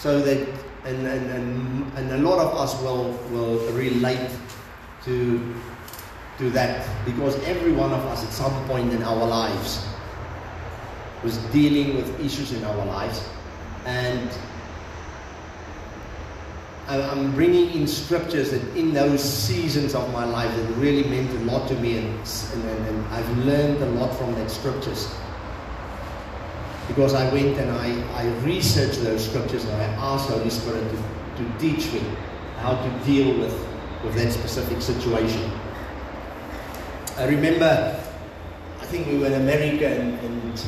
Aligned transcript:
so 0.00 0.18
that 0.20 0.48
and, 0.84 1.06
and, 1.06 1.30
and, 1.30 1.98
and 1.98 2.12
a 2.12 2.18
lot 2.18 2.38
of 2.38 2.56
us 2.56 2.80
will, 2.80 3.12
will 3.30 3.58
relate 3.72 4.30
to, 5.04 5.54
to 6.38 6.50
that 6.50 6.88
because 7.04 7.36
every 7.44 7.72
one 7.72 7.92
of 7.92 8.02
us 8.06 8.24
at 8.24 8.32
some 8.32 8.66
point 8.66 8.92
in 8.94 9.02
our 9.02 9.26
lives 9.26 9.86
was 11.22 11.36
dealing 11.52 11.96
with 11.96 12.18
issues 12.18 12.52
in 12.52 12.64
our 12.64 12.86
lives. 12.86 13.28
And 13.84 14.30
I'm 16.88 17.34
bringing 17.34 17.70
in 17.72 17.86
scriptures 17.86 18.52
that 18.52 18.76
in 18.76 18.94
those 18.94 19.22
seasons 19.22 19.94
of 19.94 20.10
my 20.14 20.24
life 20.24 20.54
that 20.56 20.66
really 20.76 21.04
meant 21.04 21.30
a 21.30 21.44
lot 21.44 21.68
to 21.68 21.74
me. 21.74 21.98
And, 21.98 22.08
and, 22.54 22.86
and 22.88 23.06
I've 23.08 23.38
learned 23.38 23.82
a 23.82 23.90
lot 23.90 24.16
from 24.16 24.34
that 24.36 24.50
scriptures 24.50 25.14
because 26.90 27.14
I 27.14 27.32
went 27.32 27.56
and 27.56 27.70
I, 27.70 27.88
I 28.20 28.26
researched 28.42 29.04
those 29.04 29.24
scriptures 29.28 29.64
and 29.64 29.80
I 29.80 29.84
asked 29.84 30.28
Holy 30.28 30.50
Spirit 30.50 30.82
to, 30.90 30.96
to 31.44 31.58
teach 31.60 31.92
me 31.92 32.00
how 32.56 32.74
to 32.74 33.04
deal 33.04 33.38
with, 33.38 33.54
with 34.02 34.14
that 34.16 34.32
specific 34.32 34.82
situation. 34.82 35.52
I 37.16 37.26
remember, 37.26 37.96
I 38.80 38.84
think 38.86 39.06
we 39.06 39.18
were 39.18 39.26
in 39.26 39.34
America 39.34 39.86
and, 39.86 40.18
and 40.18 40.64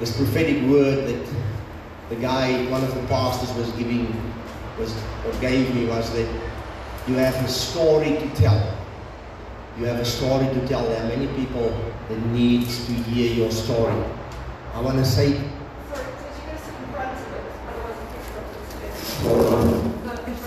this 0.00 0.16
prophetic 0.16 0.60
word 0.68 1.06
that 1.06 1.34
the 2.08 2.16
guy, 2.16 2.68
one 2.68 2.82
of 2.82 2.92
the 2.92 3.06
pastors 3.06 3.56
was 3.56 3.70
giving, 3.78 4.12
was 4.76 4.92
or 5.24 5.32
gave 5.40 5.72
me 5.72 5.86
was 5.86 6.12
that 6.14 6.28
you 7.06 7.14
have 7.14 7.36
a 7.44 7.48
story 7.48 8.16
to 8.16 8.28
tell. 8.34 8.76
You 9.78 9.84
have 9.84 10.00
a 10.00 10.04
story 10.04 10.46
to 10.46 10.66
tell. 10.66 10.82
There 10.88 11.00
are 11.00 11.08
many 11.08 11.28
people 11.36 11.70
that 12.08 12.18
need 12.32 12.68
to 12.68 12.92
hear 12.92 13.32
your 13.32 13.52
story. 13.52 13.94
I 14.74 14.80
want 14.80 14.98
to 14.98 15.04
say 15.04 15.40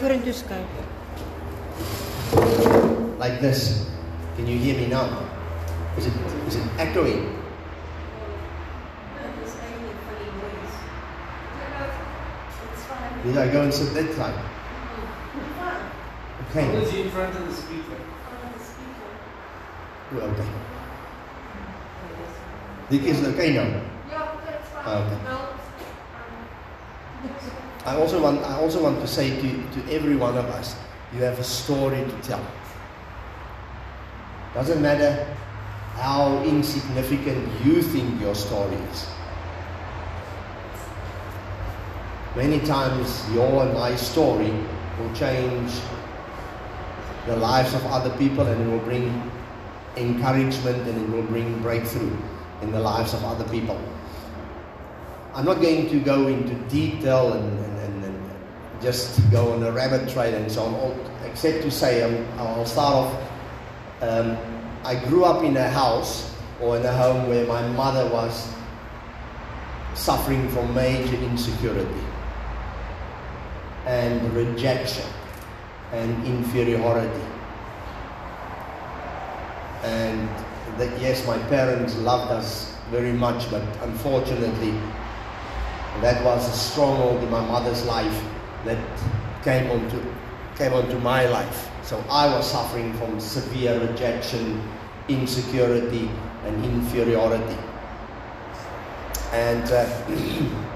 front 0.03 0.23
to 0.23 0.31
Skype. 0.35 0.67
Like 3.19 3.39
this. 3.39 3.89
Can 4.35 4.47
you 4.47 4.57
hear 4.57 4.75
me 4.75 4.87
now? 4.87 5.29
Is 5.97 6.07
it 6.07 6.13
is 6.47 6.55
it 6.57 6.67
echoing? 6.77 7.39
Did 13.23 13.37
I 13.37 13.47
go 13.47 13.61
and 13.61 13.73
sit 13.73 13.93
that 13.93 14.13
side? 14.15 14.35
Okay. 16.49 16.67
What 16.67 16.83
is 16.83 16.93
in 16.93 17.09
front 17.09 17.35
of 17.37 17.47
the 17.47 17.53
speaker? 17.53 17.95
Well, 20.11 20.27
okay. 20.35 20.49
Dick 22.89 23.03
is 23.03 23.23
okay 23.27 23.53
now. 23.53 23.63
Yeah, 24.11 24.35
that's 24.45 24.69
fine. 24.69 25.01
Okay. 25.07 25.52
I 27.85 27.97
also 27.97 28.21
want 28.21 28.39
I 28.45 28.55
also 28.59 28.81
want 28.81 29.01
to 29.01 29.07
say 29.07 29.29
to, 29.29 29.81
to 29.81 29.93
every 29.93 30.15
one 30.15 30.37
of 30.37 30.45
us, 30.45 30.75
you 31.13 31.21
have 31.21 31.37
a 31.39 31.43
story 31.43 31.97
to 32.03 32.21
tell. 32.21 32.45
Doesn't 34.53 34.81
matter 34.81 35.25
how 35.95 36.41
insignificant 36.43 37.49
you 37.65 37.81
think 37.81 38.21
your 38.21 38.35
story 38.35 38.75
is. 38.75 39.07
Many 42.35 42.59
times 42.61 43.29
your 43.33 43.63
and 43.63 43.73
my 43.73 43.95
story 43.95 44.51
will 44.99 45.13
change 45.13 45.71
the 47.27 47.35
lives 47.35 47.73
of 47.73 47.85
other 47.87 48.09
people 48.17 48.45
and 48.47 48.61
it 48.61 48.71
will 48.71 48.85
bring 48.85 49.31
encouragement 49.97 50.87
and 50.87 51.01
it 51.01 51.09
will 51.15 51.23
bring 51.23 51.61
breakthrough 51.61 52.15
in 52.61 52.71
the 52.71 52.79
lives 52.79 53.13
of 53.13 53.23
other 53.23 53.47
people. 53.49 53.79
I'm 55.35 55.45
not 55.45 55.61
going 55.61 55.89
to 55.89 55.99
go 55.99 56.27
into 56.27 56.53
detail 56.69 57.33
and 57.33 57.72
just 58.83 59.19
go 59.31 59.53
on 59.53 59.63
a 59.63 59.71
rabbit 59.71 60.09
trail 60.09 60.35
and 60.35 60.51
so 60.51 60.63
on, 60.63 60.99
except 61.25 61.63
to 61.63 61.71
say 61.71 62.03
um, 62.03 62.27
I'll 62.37 62.65
start 62.65 62.93
off. 62.93 63.31
Um, 64.01 64.37
I 64.83 64.95
grew 65.07 65.23
up 65.23 65.43
in 65.43 65.55
a 65.55 65.69
house 65.69 66.35
or 66.61 66.77
in 66.77 66.85
a 66.85 66.91
home 66.91 67.29
where 67.29 67.47
my 67.47 67.65
mother 67.69 68.07
was 68.11 68.53
suffering 69.95 70.49
from 70.49 70.75
major 70.75 71.15
insecurity 71.15 72.03
and 73.85 74.33
rejection 74.33 75.05
and 75.93 76.25
inferiority. 76.27 77.25
And 79.83 80.27
that, 80.77 80.99
yes, 80.99 81.25
my 81.25 81.37
parents 81.47 81.95
loved 81.97 82.31
us 82.31 82.75
very 82.91 83.13
much, 83.13 83.49
but 83.49 83.61
unfortunately, 83.83 84.71
that 86.01 86.21
was 86.25 86.49
a 86.49 86.51
stronghold 86.51 87.23
in 87.23 87.29
my 87.29 87.45
mother's 87.45 87.85
life 87.85 88.23
that 88.65 88.77
came 89.43 89.69
onto, 89.69 90.01
came 90.55 90.73
onto 90.73 90.97
my 90.99 91.27
life. 91.27 91.69
So 91.83 92.03
I 92.09 92.27
was 92.27 92.49
suffering 92.49 92.93
from 92.93 93.19
severe 93.19 93.79
rejection, 93.85 94.61
insecurity, 95.07 96.09
and 96.45 96.65
inferiority. 96.65 97.57
And 99.31 99.63
uh, 99.69 99.85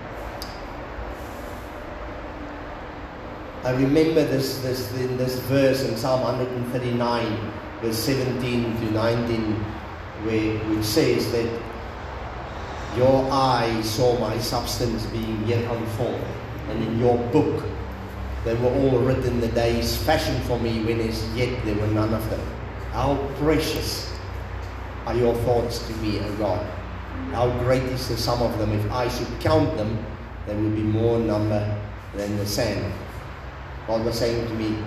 I 3.64 3.72
remember 3.72 4.24
this, 4.24 4.60
this, 4.60 4.94
in 4.96 5.18
this 5.18 5.40
verse 5.42 5.84
in 5.84 5.98
Psalm 5.98 6.22
139, 6.22 7.52
verse 7.82 7.98
17 7.98 8.78
to 8.78 8.92
19, 8.92 9.54
where, 10.24 10.58
which 10.70 10.86
says 10.86 11.32
that 11.32 11.50
your 12.98 13.28
eye 13.32 13.82
saw 13.82 14.18
my 14.20 14.38
substance 14.40 15.06
being 15.08 15.46
yet 15.48 15.70
unformed, 15.72 16.24
and 16.70 16.84
in 16.84 17.00
your 17.00 17.18
book 17.32 17.64
they 18.48 18.56
were 18.56 18.70
all 18.70 19.00
written 19.00 19.42
the 19.42 19.50
days 19.50 19.98
fashioned 19.98 20.42
for 20.44 20.58
me 20.58 20.82
when 20.86 21.02
as 21.02 21.22
yet 21.36 21.66
there 21.66 21.76
were 21.76 21.88
none 21.88 22.14
of 22.14 22.30
them. 22.30 22.40
How 22.94 23.18
precious 23.40 24.10
are 25.06 25.14
your 25.14 25.36
thoughts 25.36 25.86
to 25.88 25.94
me, 25.98 26.22
O 26.22 26.36
God. 26.38 26.66
How 27.34 27.50
great 27.60 27.84
is 27.84 28.08
the 28.08 28.16
sum 28.16 28.42
of 28.42 28.58
them. 28.58 28.72
If 28.72 28.90
I 28.90 29.10
should 29.10 29.28
count 29.42 29.76
them, 29.76 29.98
there 30.46 30.56
would 30.56 30.76
be 30.76 30.82
more 30.82 31.20
number 31.20 31.78
than 32.16 32.38
the 32.38 32.46
sand. 32.46 32.94
God 33.86 34.06
was 34.06 34.18
saying 34.18 34.48
to 34.48 34.54
me, 34.54 34.78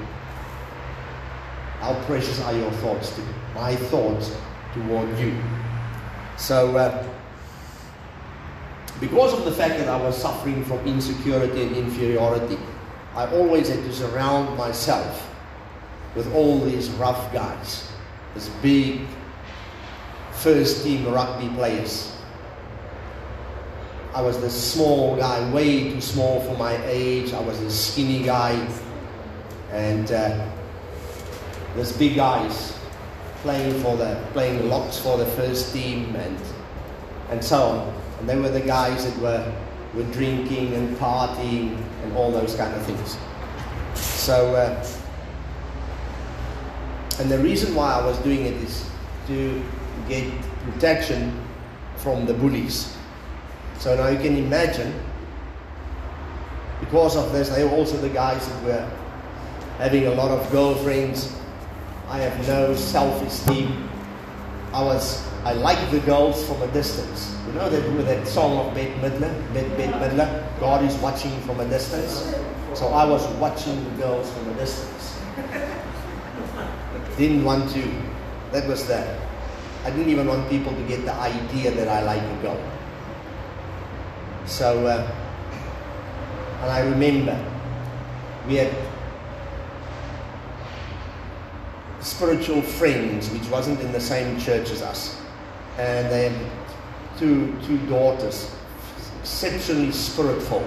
How 1.80 1.94
precious 2.04 2.40
are 2.40 2.54
your 2.54 2.70
thoughts 2.72 3.14
to 3.14 3.20
me? 3.20 3.32
My 3.54 3.76
thoughts 3.76 4.34
toward 4.72 5.18
you. 5.18 5.38
So, 6.38 6.78
uh, 6.78 7.06
because 9.00 9.32
of 9.32 9.44
the 9.44 9.52
fact 9.52 9.76
that 9.78 9.88
I 9.88 10.00
was 10.00 10.16
suffering 10.16 10.64
from 10.64 10.78
insecurity 10.86 11.62
and 11.62 11.76
inferiority, 11.76 12.58
I 13.14 13.26
always 13.32 13.68
had 13.68 13.82
to 13.84 13.92
surround 13.92 14.56
myself 14.56 15.28
with 16.14 16.32
all 16.34 16.60
these 16.60 16.88
rough 16.90 17.32
guys, 17.32 17.90
these 18.34 18.48
big 18.62 19.00
first 20.32 20.84
team 20.84 21.06
rugby 21.12 21.48
players. 21.54 22.16
I 24.14 24.22
was 24.22 24.40
the 24.40 24.50
small 24.50 25.16
guy, 25.16 25.52
way 25.52 25.90
too 25.90 26.00
small 26.00 26.40
for 26.42 26.56
my 26.56 26.76
age. 26.86 27.32
I 27.32 27.40
was 27.40 27.60
a 27.60 27.70
skinny 27.70 28.22
guy 28.22 28.68
and 29.72 30.10
uh, 30.10 30.48
there's 31.74 31.96
big 31.96 32.16
guys 32.16 32.76
playing 33.42 33.80
for 33.80 33.96
the 33.96 34.22
playing 34.32 34.68
locks 34.68 34.98
for 34.98 35.16
the 35.16 35.26
first 35.26 35.72
team 35.72 36.14
and 36.16 36.38
and 37.30 37.44
so 37.44 37.62
on. 37.62 37.94
And 38.18 38.28
they 38.28 38.36
were 38.36 38.50
the 38.50 38.60
guys 38.60 39.04
that 39.04 39.20
were 39.20 39.54
were 39.94 40.04
drinking 40.12 40.74
and 40.74 40.96
partying 40.98 41.76
and 42.02 42.16
all 42.16 42.30
those 42.30 42.54
kind 42.54 42.74
of 42.74 42.82
things. 42.84 43.16
So, 43.94 44.54
uh, 44.54 44.86
and 47.18 47.30
the 47.30 47.38
reason 47.38 47.74
why 47.74 47.92
I 47.94 48.06
was 48.06 48.18
doing 48.18 48.46
it 48.46 48.54
is 48.54 48.88
to 49.26 49.62
get 50.08 50.26
protection 50.64 51.38
from 51.96 52.26
the 52.26 52.34
bullies. 52.34 52.96
So 53.78 53.96
now 53.96 54.08
you 54.08 54.18
can 54.18 54.36
imagine, 54.36 54.94
because 56.80 57.16
of 57.16 57.32
this, 57.32 57.48
they 57.48 57.64
were 57.64 57.70
also 57.70 57.96
the 57.96 58.08
guys 58.08 58.46
that 58.48 58.64
were 58.64 58.90
having 59.78 60.06
a 60.06 60.14
lot 60.14 60.30
of 60.30 60.50
girlfriends. 60.50 61.34
I 62.08 62.18
have 62.18 62.46
no 62.46 62.74
self-esteem. 62.74 63.88
I 64.72 64.82
was 64.82 65.29
I 65.44 65.54
like 65.54 65.90
the 65.90 66.00
girls 66.00 66.46
from 66.46 66.60
a 66.60 66.68
distance. 66.68 67.34
You 67.46 67.52
know 67.54 67.70
that 67.70 68.04
that 68.04 68.28
song 68.28 68.58
of 68.58 68.74
Bette 68.74 68.92
Midler, 69.00 69.32
Bette, 69.54 69.68
Bette 69.70 69.92
Midler, 69.92 70.60
God 70.60 70.84
is 70.84 70.94
watching 70.96 71.32
from 71.42 71.60
a 71.60 71.68
distance. 71.68 72.34
So 72.74 72.88
I 72.88 73.04
was 73.04 73.26
watching 73.38 73.82
the 73.84 73.90
girls 74.02 74.30
from 74.32 74.50
a 74.50 74.54
distance. 74.54 75.18
Didn't 77.16 77.42
want 77.42 77.70
to. 77.70 77.82
That 78.52 78.68
was 78.68 78.86
that. 78.88 79.18
I 79.84 79.90
didn't 79.90 80.10
even 80.10 80.26
want 80.28 80.48
people 80.50 80.74
to 80.74 80.82
get 80.82 81.06
the 81.06 81.14
idea 81.14 81.70
that 81.70 81.88
I 81.88 82.02
like 82.02 82.22
a 82.22 82.42
girl. 82.42 82.60
So, 84.44 84.86
uh, 84.86 85.10
and 86.60 86.70
I 86.70 86.80
remember 86.80 87.38
we 88.46 88.56
had 88.56 88.74
spiritual 92.00 92.60
friends, 92.60 93.30
which 93.30 93.48
wasn't 93.48 93.80
in 93.80 93.92
the 93.92 94.00
same 94.00 94.38
church 94.38 94.70
as 94.70 94.82
us. 94.82 95.19
And 95.80 96.10
they 96.10 96.28
had 96.28 96.50
two, 97.18 97.56
two 97.66 97.78
daughters, 97.86 98.54
exceptionally 99.20 99.92
spiritual, 99.92 100.62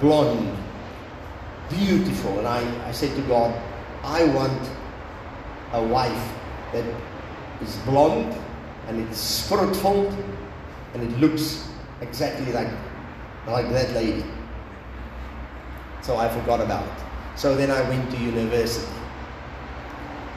blonde, 0.00 0.56
beautiful. 1.68 2.38
And 2.38 2.48
I, 2.48 2.88
I 2.88 2.92
said 2.92 3.14
to 3.16 3.22
God, 3.28 3.54
I 4.02 4.24
want 4.24 4.70
a 5.74 5.84
wife 5.84 6.32
that 6.72 6.84
is 7.60 7.76
blonde 7.84 8.34
and 8.88 9.06
it's 9.06 9.18
spirit 9.18 9.76
filled 9.76 10.16
and 10.94 11.02
it 11.02 11.18
looks 11.18 11.68
exactly 12.00 12.52
like, 12.52 12.70
like 13.46 13.68
that 13.68 13.92
lady. 13.92 14.24
So 16.00 16.16
I 16.16 16.30
forgot 16.30 16.62
about 16.62 16.86
it. 16.86 17.04
So 17.36 17.54
then 17.54 17.70
I 17.70 17.82
went 17.86 18.10
to 18.12 18.16
university. 18.16 18.90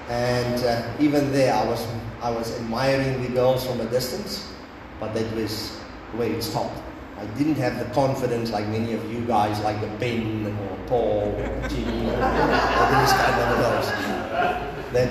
And 0.09 0.63
uh, 0.63 0.87
even 0.99 1.31
there, 1.31 1.53
I 1.53 1.65
was, 1.65 1.87
I 2.21 2.29
was 2.29 2.55
admiring 2.59 3.23
the 3.23 3.29
girls 3.29 3.65
from 3.65 3.81
a 3.81 3.85
distance, 3.85 4.51
but 4.99 5.13
that 5.13 5.33
was 5.35 5.71
where 6.13 6.31
it 6.31 6.43
stopped. 6.43 6.79
I 7.17 7.25
didn't 7.37 7.55
have 7.55 7.79
the 7.79 7.85
confidence 7.93 8.51
like 8.51 8.67
many 8.67 8.93
of 8.93 9.11
you 9.11 9.21
guys, 9.25 9.59
like 9.61 9.79
the 9.81 9.87
Ben 9.97 10.45
or 10.45 10.77
Paul 10.87 11.33
or 11.37 11.69
Jimmy 11.69 12.07
or, 12.07 12.17
these 12.17 13.13
kind 13.13 13.41
of 13.41 13.57
girls. 13.57 13.87
That 14.93 15.09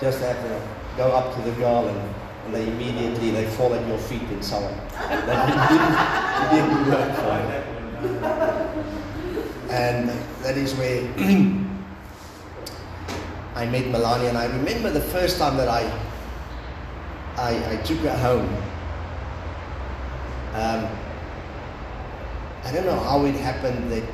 just 0.00 0.20
have 0.20 0.36
to 0.42 0.68
go 0.96 1.12
up 1.12 1.34
to 1.36 1.42
the 1.42 1.52
girl 1.52 1.86
and, 1.86 2.14
and 2.46 2.54
they 2.54 2.66
immediately 2.66 3.30
they 3.30 3.46
fall 3.46 3.72
at 3.74 3.86
your 3.86 3.98
feet 3.98 4.22
and 4.22 4.44
so 4.44 4.56
on. 4.56 4.74
That 4.98 6.50
didn't, 6.50 6.68
didn't 6.68 6.88
work 6.90 7.14
for 7.16 7.38
me. 7.48 7.60
And 9.70 10.08
that 10.42 10.56
is 10.56 10.74
where 10.74 11.02
I 13.54 13.66
met 13.66 13.86
Melania, 13.88 14.28
and 14.28 14.38
I 14.38 14.46
remember 14.46 14.90
the 14.90 15.00
first 15.00 15.38
time 15.38 15.56
that 15.56 15.68
I 15.68 15.82
I, 17.36 17.72
I 17.72 17.76
took 17.82 17.98
her 17.98 18.16
home. 18.16 18.48
Um, 20.52 20.88
I 22.64 22.72
don't 22.72 22.84
know 22.84 22.98
how 22.98 23.24
it 23.24 23.34
happened 23.36 23.90
that 23.92 24.04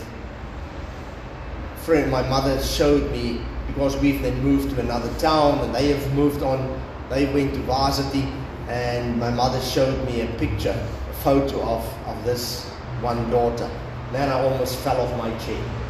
friend, 1.87 2.11
my 2.11 2.23
mother 2.29 2.61
showed 2.63 3.11
me 3.13 3.41
because 3.69 3.97
we've 3.99 4.21
then 4.21 4.37
moved 4.43 4.71
to 4.71 4.81
another 4.81 5.13
town 5.19 5.59
and 5.61 5.75
they 5.75 5.89
have 5.89 6.15
moved 6.15 6.43
on. 6.43 6.81
They 7.11 7.33
went 7.33 7.55
to 7.55 7.61
varsity, 7.61 8.25
and 8.69 9.19
my 9.19 9.31
mother 9.31 9.61
showed 9.61 10.05
me 10.05 10.23
a 10.23 10.27
picture, 10.35 10.77
a 11.11 11.13
photo 11.23 11.63
of, 11.63 11.85
of 12.09 12.25
this 12.25 12.65
one 13.01 13.31
daughter. 13.31 13.71
Man, 14.13 14.29
I 14.29 14.41
almost 14.41 14.77
fell 14.81 15.01
off 15.01 15.17
my 15.17 15.31
chair. 15.39 15.86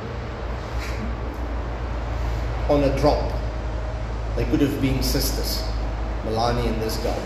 On 2.69 2.83
a 2.83 2.99
drop. 2.99 3.33
They 4.37 4.45
could 4.45 4.61
have 4.61 4.81
been 4.83 5.03
sisters, 5.03 5.63
Melania 6.25 6.71
and 6.73 6.83
this 6.83 6.97
girl. 6.99 7.17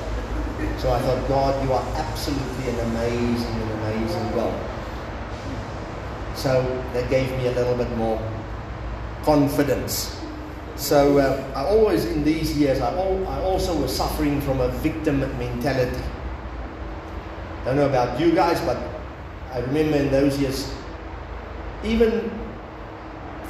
So 0.78 0.92
I 0.92 1.00
thought, 1.00 1.26
God, 1.28 1.64
you 1.64 1.72
are 1.72 1.82
absolutely 1.96 2.68
an 2.70 2.80
amazing, 2.90 3.54
an 3.54 3.70
amazing 3.80 4.30
girl. 4.32 4.54
So 6.34 6.62
that 6.92 7.08
gave 7.10 7.30
me 7.38 7.46
a 7.48 7.52
little 7.52 7.74
bit 7.76 7.90
more 7.96 8.20
confidence. 9.24 10.20
So 10.76 11.18
uh, 11.18 11.52
I 11.54 11.64
always, 11.64 12.04
in 12.04 12.22
these 12.24 12.56
years, 12.56 12.80
I, 12.80 12.92
al- 12.94 13.26
I 13.28 13.40
also 13.40 13.74
was 13.76 13.94
suffering 13.94 14.40
from 14.40 14.60
a 14.60 14.68
victim 14.68 15.20
mentality. 15.20 16.02
I 17.62 17.64
Don't 17.64 17.76
know 17.76 17.88
about 17.88 18.18
you 18.20 18.32
guys, 18.34 18.60
but 18.60 18.78
I 19.52 19.58
remember 19.60 19.96
in 19.96 20.10
those 20.10 20.38
years, 20.40 20.72
even 21.84 22.30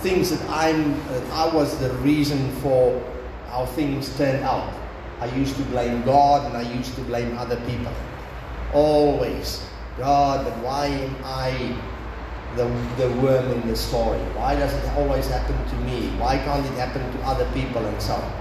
things 0.03 0.31
that 0.31 0.49
I'm, 0.49 0.93
that 1.09 1.31
I 1.33 1.55
was 1.55 1.79
the 1.79 1.91
reason 1.95 2.51
for 2.57 3.03
how 3.49 3.67
things 3.67 4.17
turned 4.17 4.43
out. 4.45 4.73
I 5.21 5.27
used 5.37 5.57
to 5.57 5.63
blame 5.65 6.03
God 6.03 6.47
and 6.47 6.57
I 6.57 6.63
used 6.73 6.95
to 6.95 7.03
blame 7.03 7.37
other 7.37 7.57
people. 7.67 7.93
Always. 8.73 9.63
God, 9.99 10.47
but 10.47 10.57
why 10.65 10.87
am 10.87 11.17
I 11.25 11.77
the, 12.57 12.65
the 12.97 13.13
worm 13.21 13.51
in 13.53 13.69
the 13.69 13.77
story? 13.77 14.19
Why 14.35 14.55
does 14.55 14.73
it 14.73 14.89
always 14.97 15.29
happen 15.29 15.57
to 15.69 15.77
me? 15.85 16.09
Why 16.19 16.39
can't 16.39 16.65
it 16.65 16.73
happen 16.73 17.03
to 17.19 17.19
other 17.27 17.51
people 17.53 17.85
and 17.85 18.01
so 18.01 18.15
on? 18.15 18.33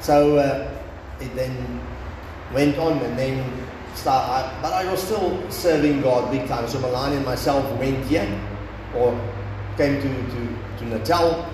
So 0.00 0.36
uh, 0.38 0.70
it 1.20 1.34
then 1.34 1.80
went 2.54 2.78
on 2.78 2.98
and 2.98 3.18
then 3.18 3.68
but 4.04 4.72
I 4.72 4.90
was 4.90 5.02
still 5.02 5.50
serving 5.50 6.02
God 6.02 6.30
big 6.30 6.46
time. 6.48 6.68
So 6.68 6.78
Melania 6.80 7.16
and 7.16 7.26
myself 7.26 7.64
went 7.78 8.04
here 8.06 8.28
or 8.94 9.12
came 9.76 10.00
to, 10.00 10.08
to, 10.08 10.78
to 10.78 10.84
Natal 10.86 11.44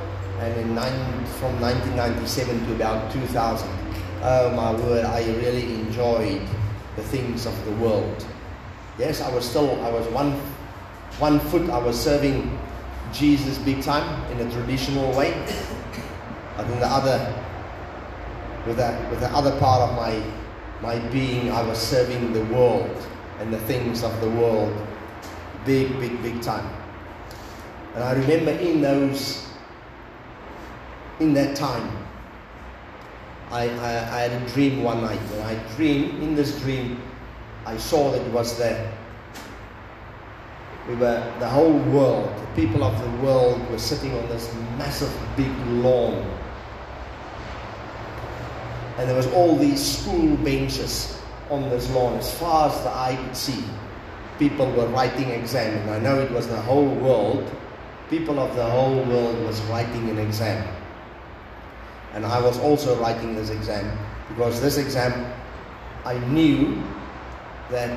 and 0.41 0.61
in 0.61 0.75
nine, 0.75 1.25
from 1.39 1.61
1997 1.61 2.67
to 2.67 2.75
about 2.75 3.13
2000. 3.13 3.69
Oh 4.23 4.51
my 4.51 4.73
word, 4.73 5.05
I 5.05 5.25
really 5.25 5.75
enjoyed 5.75 6.41
the 6.97 7.03
things 7.03 7.47
of 7.47 7.65
the 7.65 7.73
world. 7.73 8.27
Yes, 8.99 9.21
I 9.21 9.33
was 9.35 9.49
still, 9.49 9.81
I 9.85 9.91
was 9.91 10.07
one, 10.09 10.33
one 11.19 11.41
foot, 11.41 11.69
I 11.71 11.79
was 11.79 12.01
serving 12.01 12.59
Jesus 13.13 13.59
big 13.59 13.83
time 13.83 14.31
in 14.33 14.47
a 14.47 14.51
traditional 14.51 15.13
way. 15.17 15.33
But 16.57 16.71
in 16.71 16.79
the 16.79 16.87
other, 16.87 17.19
with 18.65 18.77
the, 18.77 18.97
with 19.11 19.19
the 19.19 19.29
other 19.31 19.59
part 19.59 19.91
of 19.91 19.97
my, 19.97 20.23
my 20.85 20.99
being, 21.09 21.51
I 21.51 21.63
was 21.63 21.79
serving 21.79 22.35
the 22.35 22.45
world 22.55 22.95
and 23.41 23.53
the 23.53 23.59
things 23.61 24.05
of 24.05 24.21
the 24.21 24.29
world 24.29 24.71
big, 25.65 25.99
big, 25.99 26.23
big 26.23 26.43
time. 26.43 26.69
And 27.95 28.05
I 28.05 28.13
remember 28.13 28.51
in 28.51 28.83
those, 28.83 29.49
in 31.21 31.33
that 31.35 31.57
time, 31.57 31.91
I, 33.51 33.71
I, 33.71 33.89
I 33.89 34.21
had 34.29 34.43
a 34.43 34.47
dream 34.49 34.83
one 34.83 35.01
night, 35.01 35.21
and 35.33 35.43
I 35.43 35.55
dreamed, 35.75 36.23
in 36.23 36.35
this 36.35 36.61
dream, 36.61 37.01
I 37.65 37.79
saw 37.79 38.11
that 38.11 38.21
it 38.21 38.33
was 38.33 38.59
there. 38.59 38.93
we 40.87 40.97
were, 40.97 41.35
the 41.39 41.49
whole 41.49 41.79
world, 41.79 42.29
the 42.37 42.63
people 42.63 42.85
of 42.85 43.01
the 43.01 43.25
world 43.25 43.71
were 43.71 43.79
sitting 43.79 44.15
on 44.19 44.29
this 44.29 44.53
massive 44.77 45.13
big 45.35 45.57
lawn. 45.69 46.31
And 48.97 49.09
there 49.09 49.17
was 49.17 49.27
all 49.29 49.57
these 49.57 49.99
school 49.99 50.37
benches 50.39 51.21
on 51.51 51.69
this 51.71 51.91
lawn, 51.91 52.19
as 52.19 52.33
far 52.39 52.69
as 52.69 52.81
the 52.83 52.91
eye 52.91 53.19
could 53.25 53.37
see. 53.37 53.63
People 54.39 54.71
were 54.73 54.87
writing 54.87 55.31
exams, 55.31 55.81
and 55.81 55.91
I 55.91 55.99
know 55.99 56.21
it 56.21 56.31
was 56.31 56.47
the 56.49 56.61
whole 56.61 56.89
world. 56.89 57.51
People 58.11 58.39
of 58.39 58.55
the 58.57 58.65
whole 58.65 59.03
world 59.05 59.45
was 59.45 59.61
writing 59.63 60.09
an 60.11 60.19
exam. 60.19 60.67
And 62.15 62.25
I 62.25 62.41
was 62.41 62.59
also 62.61 62.99
writing 63.01 63.35
this 63.35 63.51
exam 63.51 63.99
because 64.29 64.61
this 64.61 64.77
exam, 64.77 65.33
I 66.05 66.19
knew 66.29 66.83
that 67.71 67.91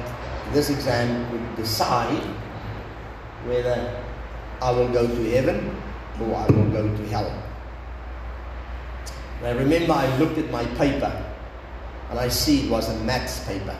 this 0.53 0.69
exam 0.69 1.31
would 1.31 1.55
decide 1.55 2.23
whether 3.45 4.03
I 4.61 4.71
will 4.71 4.89
go 4.89 5.07
to 5.07 5.31
heaven 5.31 5.75
or 6.19 6.35
I 6.35 6.47
will 6.47 6.69
go 6.71 6.83
to 6.95 7.07
hell. 7.09 7.46
And 9.39 9.47
I 9.47 9.51
remember 9.51 9.93
I 9.93 10.17
looked 10.17 10.37
at 10.37 10.49
my 10.49 10.65
paper 10.75 11.11
and 12.09 12.19
I 12.19 12.27
see 12.27 12.65
it 12.65 12.71
was 12.71 12.89
a 12.89 13.03
maths 13.03 13.45
paper. 13.45 13.77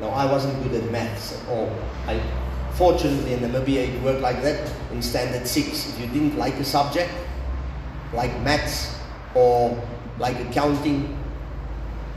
Now 0.00 0.08
I 0.10 0.30
wasn't 0.30 0.62
good 0.62 0.82
at 0.82 0.90
maths 0.90 1.40
at 1.40 1.48
all. 1.48 1.70
I 2.06 2.20
fortunately 2.74 3.32
in 3.32 3.40
Namibia 3.40 3.88
it 3.88 4.02
worked 4.02 4.20
like 4.20 4.42
that 4.42 4.70
in 4.92 5.02
standard 5.02 5.46
six. 5.46 5.88
If 5.88 6.00
you 6.00 6.06
didn't 6.08 6.36
like 6.36 6.54
a 6.54 6.64
subject, 6.64 7.10
like 8.12 8.38
maths 8.42 8.96
or 9.34 9.82
like 10.18 10.38
accounting, 10.40 11.18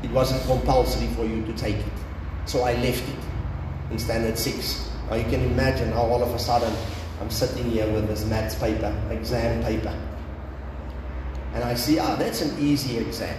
it 0.03 0.11
wasn't 0.11 0.41
compulsory 0.43 1.07
for 1.15 1.25
you 1.25 1.45
to 1.45 1.53
take 1.53 1.77
it. 1.77 1.93
So 2.45 2.63
I 2.63 2.73
left 2.75 3.07
it 3.07 3.19
in 3.91 3.97
standard 3.97 4.37
six. 4.37 4.89
Now 5.09 5.15
you 5.15 5.23
can 5.23 5.41
imagine 5.41 5.91
how 5.91 6.03
all 6.03 6.21
of 6.21 6.33
a 6.33 6.39
sudden 6.39 6.73
I'm 7.21 7.29
sitting 7.29 7.69
here 7.69 7.91
with 7.91 8.07
this 8.07 8.25
maths 8.25 8.55
paper, 8.55 8.93
exam 9.09 9.63
paper. 9.63 9.97
And 11.53 11.63
I 11.63 11.73
see, 11.75 11.99
ah, 11.99 12.15
that's 12.15 12.41
an 12.41 12.57
easy 12.59 12.97
exam. 12.97 13.37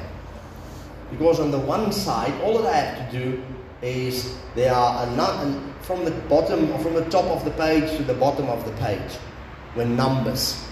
Because 1.11 1.41
on 1.41 1.51
the 1.51 1.59
one 1.59 1.93
side, 1.93 2.33
all 2.43 2.63
that 2.63 2.73
I 2.73 2.77
have 2.77 3.11
to 3.11 3.19
do 3.19 3.43
is 3.83 4.37
there 4.55 4.73
are 4.73 5.07
a 5.07 5.73
from 5.83 6.05
the 6.05 6.11
bottom, 6.29 6.67
from 6.83 6.95
the 6.95 7.05
top 7.07 7.25
of 7.27 7.45
the 7.45 7.51
page 7.53 7.97
to 7.97 8.05
the 8.05 8.15
bottom 8.15 8.49
of 8.49 8.65
the 8.65 8.73
page, 8.73 9.19
were 9.75 9.85
numbers. 9.85 10.65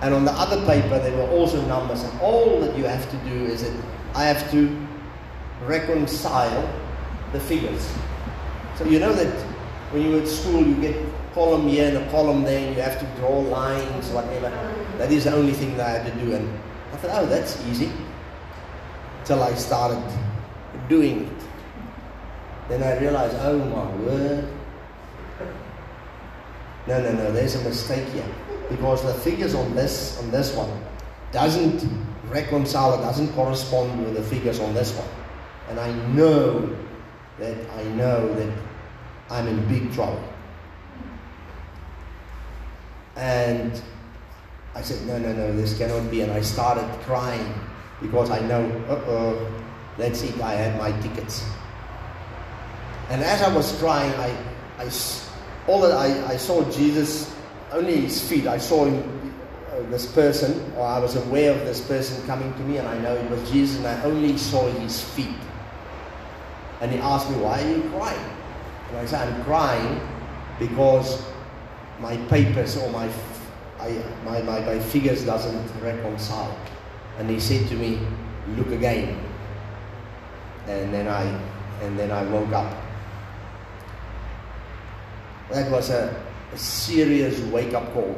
And 0.00 0.14
on 0.14 0.24
the 0.24 0.32
other 0.32 0.64
paper, 0.66 0.98
there 0.98 1.16
were 1.16 1.30
also 1.30 1.64
numbers. 1.66 2.02
And 2.02 2.20
all 2.20 2.60
that 2.60 2.76
you 2.76 2.84
have 2.84 3.08
to 3.10 3.16
do 3.28 3.44
is 3.44 3.62
that 3.62 3.84
I 4.14 4.24
have 4.24 4.50
to 4.50 4.76
reconcile 5.64 6.68
the 7.32 7.40
figures. 7.40 7.92
So 8.76 8.84
you 8.84 8.98
know 8.98 9.12
that 9.12 9.32
when 9.92 10.02
you're 10.02 10.22
at 10.22 10.28
school, 10.28 10.66
you 10.66 10.74
get 10.76 10.96
column 11.34 11.68
here 11.68 11.88
and 11.88 11.96
a 11.96 12.10
column 12.10 12.42
there, 12.42 12.66
and 12.66 12.76
you 12.76 12.82
have 12.82 12.98
to 12.98 13.06
draw 13.20 13.38
lines, 13.40 14.08
whatever. 14.10 14.50
That 14.98 15.10
is 15.10 15.24
the 15.24 15.34
only 15.34 15.52
thing 15.52 15.76
that 15.76 15.86
I 15.86 16.02
had 16.02 16.12
to 16.12 16.24
do. 16.24 16.34
And 16.34 16.48
I 16.92 16.96
thought, 16.96 17.22
oh, 17.22 17.26
that's 17.26 17.62
easy. 17.66 17.90
Till 19.24 19.42
I 19.42 19.54
started 19.54 20.02
doing 20.88 21.26
it. 21.26 21.44
Then 22.68 22.82
I 22.82 22.98
realized, 22.98 23.36
oh 23.40 23.58
my 23.58 23.96
word. 24.04 24.48
No, 26.86 27.00
no, 27.00 27.12
no, 27.12 27.32
there's 27.32 27.54
a 27.54 27.62
mistake 27.62 28.08
here. 28.08 28.26
Because 28.68 29.02
the 29.04 29.14
figures 29.14 29.54
on 29.54 29.74
this 29.74 30.18
on 30.18 30.30
this 30.30 30.54
one 30.54 30.70
doesn't 31.30 31.84
reconcile, 32.28 32.94
it 32.98 33.02
doesn't 33.02 33.32
correspond 33.34 34.04
with 34.04 34.14
the 34.14 34.22
figures 34.22 34.58
on 34.60 34.74
this 34.74 34.96
one. 34.96 35.08
And 35.68 35.78
I 35.78 35.92
know 36.08 36.74
that 37.38 37.56
I 37.70 37.84
know 37.84 38.34
that 38.34 38.52
I'm 39.30 39.46
in 39.46 39.68
big 39.68 39.92
trouble. 39.92 40.31
And 43.16 43.80
I 44.74 44.82
said, 44.82 45.06
no, 45.06 45.18
no, 45.18 45.32
no, 45.32 45.54
this 45.56 45.76
cannot 45.76 46.10
be. 46.10 46.22
And 46.22 46.32
I 46.32 46.40
started 46.40 46.88
crying 47.02 47.54
because 48.00 48.30
I 48.30 48.40
know, 48.40 48.64
uh-oh, 48.88 49.62
that's 49.98 50.22
it, 50.22 50.40
I 50.40 50.54
had 50.54 50.78
my 50.78 50.92
tickets. 51.00 51.44
And 53.10 53.22
as 53.22 53.42
I 53.42 53.54
was 53.54 53.76
crying, 53.78 54.12
I, 54.14 54.34
I, 54.78 54.90
all 55.66 55.80
that 55.82 55.92
I, 55.92 56.32
I 56.32 56.36
saw 56.36 56.68
Jesus, 56.70 57.34
only 57.70 58.00
his 58.00 58.26
feet. 58.26 58.46
I 58.46 58.58
saw 58.58 58.86
him, 58.86 59.34
uh, 59.70 59.80
this 59.90 60.06
person, 60.06 60.72
or 60.76 60.86
I 60.86 60.98
was 60.98 61.16
aware 61.16 61.52
of 61.52 61.60
this 61.66 61.80
person 61.86 62.26
coming 62.26 62.52
to 62.54 62.60
me, 62.60 62.78
and 62.78 62.88
I 62.88 62.98
know 62.98 63.14
it 63.14 63.30
was 63.30 63.50
Jesus, 63.50 63.76
and 63.78 63.86
I 63.86 64.02
only 64.04 64.36
saw 64.38 64.70
his 64.70 65.02
feet. 65.02 65.36
And 66.80 66.90
he 66.90 66.98
asked 66.98 67.30
me, 67.30 67.36
Why 67.36 67.62
are 67.62 67.68
you 67.68 67.82
crying? 67.90 68.30
And 68.88 68.98
I 68.98 69.06
said, 69.06 69.28
I'm 69.28 69.44
crying 69.44 70.00
because 70.58 71.22
my 72.02 72.16
papers 72.28 72.76
or 72.76 72.90
my, 72.90 73.08
I, 73.80 74.02
my, 74.24 74.42
my, 74.42 74.60
my 74.60 74.78
figures 74.78 75.24
doesn't 75.24 75.80
reconcile. 75.80 76.58
And 77.18 77.30
he 77.30 77.40
said 77.40 77.68
to 77.68 77.76
me, 77.76 78.00
Look 78.56 78.68
again. 78.68 79.18
And 80.66 80.92
then 80.92 81.06
I 81.06 81.22
and 81.82 81.98
then 81.98 82.10
I 82.10 82.22
woke 82.24 82.52
up. 82.52 82.76
That 85.50 85.70
was 85.70 85.90
a, 85.90 86.14
a 86.52 86.58
serious 86.58 87.40
wake-up 87.52 87.92
call 87.92 88.14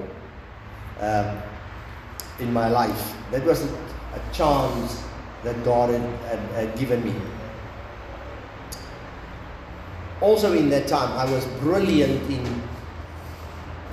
um, 1.00 1.38
in 2.40 2.52
my 2.52 2.68
life. 2.68 3.14
That 3.30 3.44
was 3.44 3.64
a, 3.64 3.68
a 3.68 4.32
chance 4.32 5.02
that 5.42 5.62
God 5.64 5.90
had, 5.90 6.02
had, 6.28 6.38
had 6.52 6.78
given 6.78 7.04
me 7.04 7.14
also 10.24 10.52
in 10.54 10.70
that 10.70 10.88
time, 10.88 11.12
I 11.18 11.30
was 11.30 11.44
brilliant 11.60 12.30
in, 12.30 12.62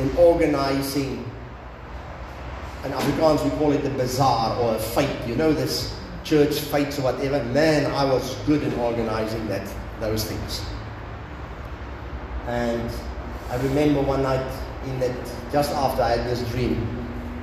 in 0.01 0.17
organizing, 0.17 1.29
in 2.84 2.91
Afrikaans 2.91 3.43
we 3.43 3.51
call 3.51 3.72
it 3.72 3.86
a 3.86 3.89
bazaar 3.91 4.58
or 4.60 4.75
a 4.75 4.79
fete. 4.79 5.27
You 5.27 5.36
know, 5.36 5.53
this 5.53 5.96
church 6.24 6.60
fights 6.60 7.00
or 7.00 7.03
whatever. 7.03 7.43
Man, 7.46 7.91
I 7.91 8.05
was 8.05 8.36
good 8.48 8.63
in 8.63 8.74
organizing 8.79 9.48
that, 9.48 9.67
those 10.00 10.25
things. 10.25 10.65
And 12.48 12.89
I 13.50 13.55
remember 13.58 14.01
one 14.01 14.24
night 14.24 14.51
in 14.86 15.00
that, 15.00 15.15
just 15.51 15.72
after 15.72 16.01
I 16.01 16.17
had 16.17 16.27
this 16.27 16.41
dream, 16.50 16.75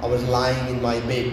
I 0.03 0.07
was 0.07 0.23
lying 0.25 0.75
in 0.75 0.83
my 0.83 0.99
bed. 1.01 1.33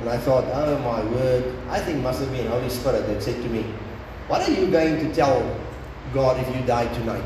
And 0.00 0.10
I 0.10 0.18
thought, 0.18 0.44
oh 0.52 0.78
my 0.80 1.02
word, 1.12 1.54
I 1.70 1.80
think 1.80 2.02
must 2.02 2.20
have 2.20 2.30
been 2.30 2.46
Holy 2.48 2.68
Spirit 2.68 3.06
that 3.06 3.22
said 3.22 3.42
to 3.42 3.48
me, 3.48 3.62
What 4.28 4.46
are 4.46 4.52
you 4.52 4.70
going 4.70 4.98
to 4.98 5.14
tell 5.14 5.40
God 6.14 6.38
if 6.40 6.54
you 6.54 6.62
die 6.66 6.86
tonight. 6.94 7.24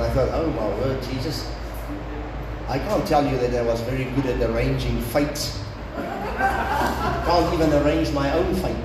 I 0.00 0.10
thought, 0.10 0.28
oh 0.32 0.50
my 0.50 0.68
word, 0.80 1.02
Jesus. 1.02 1.50
I 2.68 2.78
can't 2.78 3.06
tell 3.06 3.24
you 3.24 3.38
that 3.38 3.54
I 3.54 3.62
was 3.62 3.80
very 3.82 4.04
good 4.16 4.26
at 4.26 4.50
arranging 4.50 5.00
fates. 5.00 5.62
can't 6.36 7.54
even 7.54 7.72
arrange 7.72 8.12
my 8.12 8.32
own 8.32 8.54
fate. 8.56 8.76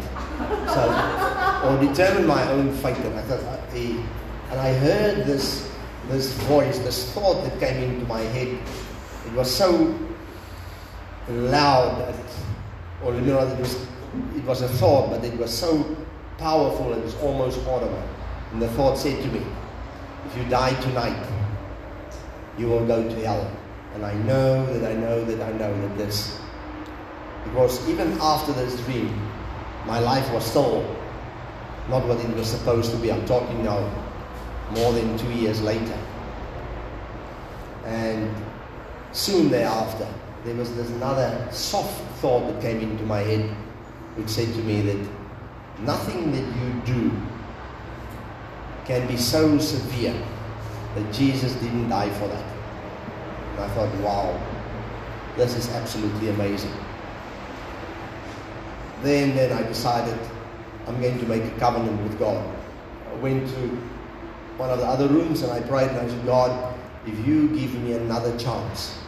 So, 0.70 1.64
or 1.66 1.80
determine 1.80 2.28
my 2.28 2.48
own 2.52 2.74
fate. 2.78 2.98
And 2.98 3.20
I 3.20 3.22
thought, 3.24 3.44
uh, 3.44 3.76
and 4.52 4.60
I 4.60 4.74
heard 4.74 5.26
this, 5.26 5.70
this 6.10 6.34
voice, 6.44 6.80
this 6.80 7.12
thought 7.14 7.44
that 7.44 7.60
came 7.60 7.84
into 7.84 8.06
my 8.06 8.22
head. 8.22 8.60
It 9.26 9.34
was 9.34 9.54
so 9.54 9.98
loud, 11.30 12.00
that, 12.00 12.16
or 13.04 13.16
you 13.16 13.22
know, 13.22 13.40
it 13.40 13.60
was, 13.60 13.76
it 14.36 14.44
was 14.44 14.62
a 14.62 14.68
thought, 14.68 15.10
but 15.10 15.24
it 15.24 15.38
was 15.38 15.54
so 15.54 15.98
powerful, 16.38 16.94
it 16.94 17.04
was 17.04 17.16
almost 17.16 17.60
audible. 17.68 18.04
And 18.52 18.62
the 18.62 18.68
thought 18.70 18.98
said 18.98 19.22
to 19.24 19.28
me, 19.30 19.42
if 20.26 20.38
you 20.38 20.44
die 20.50 20.74
tonight, 20.82 21.28
you 22.58 22.68
will 22.68 22.86
go 22.86 23.08
to 23.08 23.16
hell. 23.26 23.50
And 23.94 24.06
I 24.06 24.14
know 24.14 24.66
that 24.66 24.90
I 24.90 24.94
know 24.96 25.26
that 25.26 25.42
I 25.42 25.52
know 25.58 25.82
that 25.82 25.98
this. 25.98 26.40
Because 27.44 27.88
even 27.90 28.18
after 28.22 28.54
this 28.54 28.80
dream, 28.86 29.10
my 29.86 30.00
life 30.00 30.32
was 30.32 30.46
still 30.46 30.84
not 31.90 32.06
what 32.08 32.20
it 32.20 32.36
was 32.36 32.48
supposed 32.48 32.92
to 32.92 32.98
be. 32.98 33.12
I'm 33.12 33.26
talking 33.26 33.64
now 33.64 33.80
more 34.72 34.94
than 34.94 35.18
two 35.18 35.32
years 35.32 35.62
later. 35.62 35.98
And 37.86 38.34
soon 39.12 39.50
thereafter, 39.50 40.08
there 40.46 40.56
was 40.56 40.74
this 40.76 40.90
another 40.92 41.48
soft 41.52 42.00
thought 42.20 42.48
that 42.48 42.62
came 42.62 42.80
into 42.80 43.04
my 43.04 43.20
head, 43.20 43.50
which 44.16 44.30
said 44.30 44.54
to 44.54 44.60
me 44.60 44.82
that 44.82 45.10
nothing 45.80 46.32
that 46.32 46.46
you 46.56 46.82
do 46.86 47.12
can 48.86 49.08
be 49.08 49.18
so 49.18 49.58
severe 49.58 50.16
that 50.96 51.14
Jesus 51.14 51.54
didn't 51.56 51.90
die 51.90 52.10
for 52.12 52.28
that. 52.28 52.46
And 53.52 53.60
I 53.60 53.70
thought, 53.70 53.94
wow, 54.02 54.40
this 55.38 55.56
is 55.56 55.70
absolutely 55.70 56.30
amazing. 56.30 56.74
Then, 59.02 59.36
then 59.36 59.52
I 59.52 59.64
decided 59.68 60.18
I'm 60.88 61.00
going 61.02 61.20
to 61.20 61.26
make 61.26 61.44
a 61.44 61.52
covenant 61.60 62.02
with 62.04 62.20
God. 62.20 62.44
I 63.10 63.14
went 63.16 63.48
to 63.48 63.68
one 64.58 64.70
of 64.70 64.80
the 64.80 64.86
other 64.86 65.08
rooms 65.08 65.42
and 65.42 65.52
I 65.52 65.62
prayed 65.62 65.90
and 65.90 66.00
I 66.00 66.08
said, 66.08 66.26
God, 66.26 66.78
if 67.06 67.28
you 67.28 67.48
give 67.50 67.74
me 67.76 67.94
another 67.94 68.38
chance, 68.38 69.00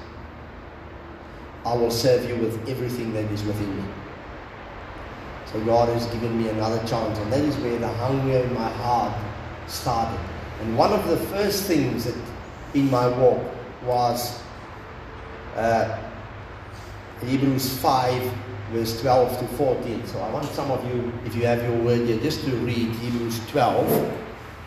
I 1.65 1.74
will 1.74 1.92
serve 1.92 2.27
you 2.27 2.36
with 2.38 2.68
everything 2.68 3.13
that 3.13 3.25
is 3.32 3.44
within 3.44 3.77
me. 3.77 3.84
So 5.46 5.63
God 5.63 5.89
has 5.89 6.08
given 6.08 6.42
me 6.42 6.50
another 6.50 6.80
chance, 6.88 7.18
and 7.20 7.32
that 7.32 7.42
is 7.42 7.56
where 7.58 7.77
the 7.77 7.88
hunger 7.88 8.38
in 8.39 8.53
my 8.53 8.70
heart 8.70 9.13
started. 9.67 10.20
And 10.62 10.77
one 10.77 10.93
of 10.93 11.08
the 11.08 11.17
first 11.17 11.63
things 11.63 12.05
that 12.05 12.15
in 12.74 12.89
my 12.89 13.08
walk 13.08 13.41
was 13.86 14.41
uh, 15.55 15.98
Hebrews 17.25 17.77
5, 17.79 18.34
verse 18.72 19.01
12 19.01 19.39
to 19.39 19.48
14. 19.55 20.08
So 20.08 20.20
I 20.20 20.32
want 20.32 20.46
some 20.48 20.72
of 20.72 20.84
you, 20.88 21.12
if 21.25 21.36
you 21.36 21.46
have 21.46 21.62
your 21.63 21.77
word 21.84 22.08
here, 22.08 22.20
just 22.20 22.43
to 22.46 22.51
read 22.58 22.89
Hebrews 22.96 23.46
12, 23.48 24.20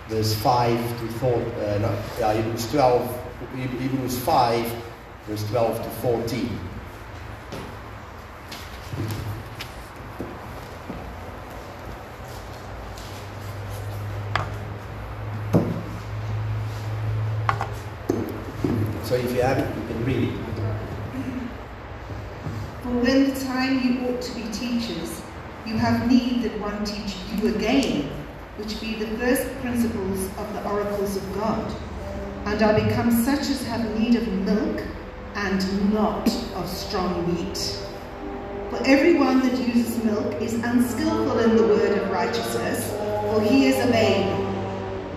verse 0.09 0.35
5 0.35 1.01
to 1.01 1.09
4, 1.19 1.33
uh, 1.33 1.79
no, 1.79 1.99
yeah, 2.19 2.35
Hebrews 2.35 2.71
12, 2.71 3.23
Hebrews 3.55 4.19
5, 4.19 4.83
verse 5.27 5.49
12 5.51 5.83
to 5.83 5.91
14. 5.91 6.59
So 19.07 19.15
if 19.15 19.33
you 19.33 19.43
have 19.43 19.59
it, 19.59 19.69
you 19.77 19.87
can 19.87 20.05
read 20.05 20.29
it. 20.31 20.47
For 22.83 22.91
when 22.91 23.31
the 23.31 23.41
time 23.67 23.83
you 23.83 24.07
ought 24.07 24.23
to 24.23 24.35
be 24.35 24.43
teachers, 24.53 25.23
you 25.67 25.77
have 25.77 26.09
need 26.09 26.43
that 26.43 26.61
one 26.61 26.85
teach 26.85 27.17
you 27.35 27.55
again, 27.55 28.09
which 28.59 28.81
be 28.81 28.95
the 28.95 29.07
first 29.19 29.51
principles 29.61 30.27
of 30.39 30.53
the 30.53 30.65
oracles 30.69 31.17
of 31.17 31.35
God, 31.35 31.75
and 32.45 32.63
are 32.63 32.75
become 32.75 33.11
such 33.25 33.41
as 33.41 33.67
have 33.67 33.99
need 33.99 34.15
of 34.15 34.29
milk 34.45 34.83
and 35.35 35.93
not 35.93 36.29
of 36.55 36.69
strong 36.69 37.13
meat. 37.35 37.59
For 38.71 38.81
everyone 38.85 39.41
that 39.41 39.59
uses 39.59 40.03
milk 40.05 40.41
is 40.41 40.55
unskillful 40.55 41.39
in 41.41 41.57
the 41.57 41.67
word 41.67 41.99
of 41.99 42.11
righteousness, 42.11 42.93
for 43.23 43.41
he 43.43 43.67
is 43.67 43.85
a 43.85 43.91
babe. 43.91 44.47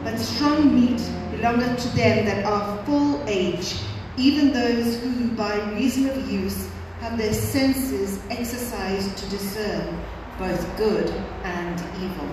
But 0.03 0.17
strong 0.17 0.73
meat 0.73 1.01
belongeth 1.31 1.79
to 1.83 1.87
them 1.89 2.25
that 2.25 2.45
are 2.45 2.83
full 2.85 3.23
age, 3.27 3.75
even 4.17 4.51
those 4.51 4.99
who 5.01 5.29
by 5.31 5.55
reason 5.73 6.09
of 6.09 6.31
use 6.31 6.67
have 6.99 7.17
their 7.17 7.33
senses 7.33 8.19
exercised 8.29 9.17
to 9.17 9.29
discern 9.29 9.97
both 10.37 10.77
good 10.77 11.09
and 11.43 11.79
evil. 12.01 12.27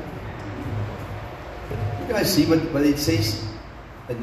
You 2.00 2.12
guys 2.12 2.32
see 2.32 2.46
what, 2.46 2.60
what 2.72 2.82
it 2.84 2.98
says? 2.98 3.44
That 4.08 4.16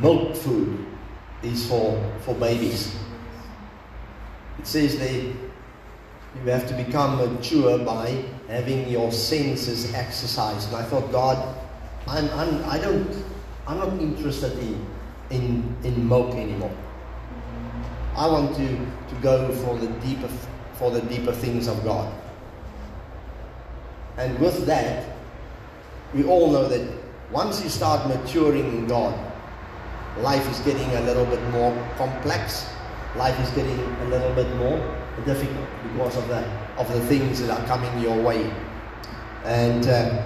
milk 0.00 0.36
food 0.36 0.86
is 1.42 1.68
for, 1.68 2.12
for 2.20 2.34
babies. 2.34 2.94
It 4.58 4.66
says 4.66 4.98
they 4.98 5.32
you 6.36 6.50
have 6.50 6.66
to 6.68 6.74
become 6.74 7.16
mature 7.16 7.78
by 7.84 8.24
having 8.48 8.88
your 8.88 9.10
senses 9.10 9.92
exercised. 9.94 10.68
And 10.68 10.76
I 10.76 10.84
thought, 10.84 11.10
God, 11.10 11.56
I'm, 12.06 12.30
I'm, 12.30 12.64
I 12.64 12.78
don't, 12.78 13.24
I'm 13.66 13.78
not 13.78 13.92
interested 14.00 14.56
in, 14.58 14.86
in, 15.30 15.76
in 15.82 16.08
milk 16.08 16.34
anymore. 16.36 16.74
I 18.16 18.26
want 18.26 18.56
to, 18.56 18.68
to 18.68 19.20
go 19.22 19.52
for 19.52 19.76
the 19.78 19.88
deeper, 20.00 20.28
for 20.74 20.90
the 20.90 21.00
deeper 21.02 21.32
things 21.32 21.68
of 21.68 21.82
God. 21.84 22.12
And 24.16 24.38
with 24.38 24.66
that, 24.66 25.06
we 26.14 26.24
all 26.24 26.50
know 26.50 26.68
that 26.68 26.86
once 27.30 27.62
you 27.62 27.70
start 27.70 28.08
maturing 28.08 28.66
in 28.66 28.86
God, 28.86 29.18
life 30.18 30.48
is 30.50 30.58
getting 30.60 30.90
a 30.96 31.00
little 31.02 31.24
bit 31.26 31.42
more 31.50 31.72
complex. 31.96 32.68
Life 33.16 33.38
is 33.40 33.50
getting 33.50 33.78
a 33.78 34.04
little 34.06 34.34
bit 34.34 34.54
more 34.56 34.78
difficult 35.24 35.68
because 35.82 36.16
of 36.16 36.28
the 36.28 36.38
of 36.78 36.90
the 36.92 37.00
things 37.06 37.40
that 37.40 37.50
are 37.50 37.66
coming 37.66 38.00
your 38.00 38.20
way. 38.22 38.50
And 39.44 39.86
uh, 39.86 40.24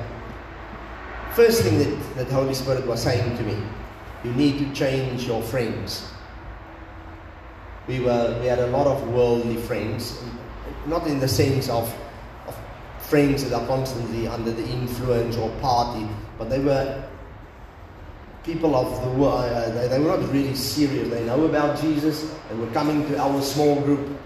First 1.34 1.62
thing 1.62 1.78
that, 1.80 2.14
that 2.14 2.28
Holy 2.28 2.54
Spirit 2.54 2.86
was 2.86 3.02
saying 3.02 3.36
to 3.36 3.42
me, 3.42 3.56
you 4.22 4.32
need 4.34 4.56
to 4.60 4.72
change 4.72 5.26
your 5.26 5.42
friends. 5.42 6.08
We, 7.86 8.00
were, 8.00 8.38
we 8.40 8.46
had 8.46 8.58
a 8.58 8.68
lot 8.68 8.86
of 8.86 9.08
worldly 9.08 9.56
friends, 9.56 10.22
not 10.86 11.06
in 11.06 11.20
the 11.20 11.28
sense 11.28 11.68
of, 11.68 11.94
of 12.46 12.56
friends 12.98 13.44
that 13.44 13.54
are 13.54 13.66
constantly 13.66 14.26
under 14.26 14.52
the 14.52 14.66
influence 14.66 15.36
or 15.36 15.50
party, 15.60 16.08
but 16.38 16.48
they 16.48 16.60
were 16.60 17.04
people 18.44 18.76
of 18.76 19.02
the 19.02 19.10
world. 19.10 19.44
Uh, 19.52 19.70
they, 19.70 19.88
they 19.88 19.98
were 19.98 20.16
not 20.16 20.32
really 20.32 20.54
serious. 20.54 21.08
They 21.08 21.24
know 21.24 21.44
about 21.44 21.80
Jesus. 21.80 22.34
They 22.48 22.56
were 22.56 22.70
coming 22.72 23.06
to 23.08 23.18
our 23.18 23.40
small 23.42 23.80
group, 23.80 24.16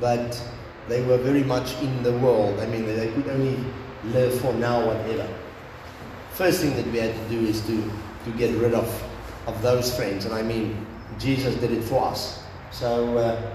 but 0.00 0.42
they 0.88 1.02
were 1.02 1.18
very 1.18 1.44
much 1.44 1.80
in 1.80 2.02
the 2.02 2.12
world. 2.12 2.58
I 2.60 2.66
mean, 2.66 2.86
they 2.86 3.12
could 3.12 3.28
only 3.28 3.58
live 4.04 4.40
for 4.40 4.52
now, 4.54 4.86
whatever. 4.86 5.28
First 6.32 6.60
thing 6.60 6.74
that 6.76 6.86
we 6.86 6.98
had 6.98 7.14
to 7.14 7.28
do 7.28 7.46
is 7.46 7.60
to, 7.66 7.90
to 8.24 8.30
get 8.38 8.54
rid 8.56 8.72
of, 8.72 8.88
of 9.46 9.60
those 9.60 9.94
friends. 9.94 10.24
And 10.24 10.34
I 10.34 10.42
mean, 10.42 10.86
Jesus 11.18 11.54
did 11.56 11.72
it 11.72 11.82
for 11.82 12.04
us. 12.04 12.42
So 12.70 13.18
uh, 13.18 13.54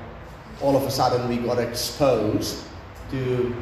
all 0.62 0.76
of 0.76 0.84
a 0.84 0.92
sudden 0.92 1.28
we 1.30 1.38
got 1.38 1.60
exposed 1.60 2.66
to 3.12 3.56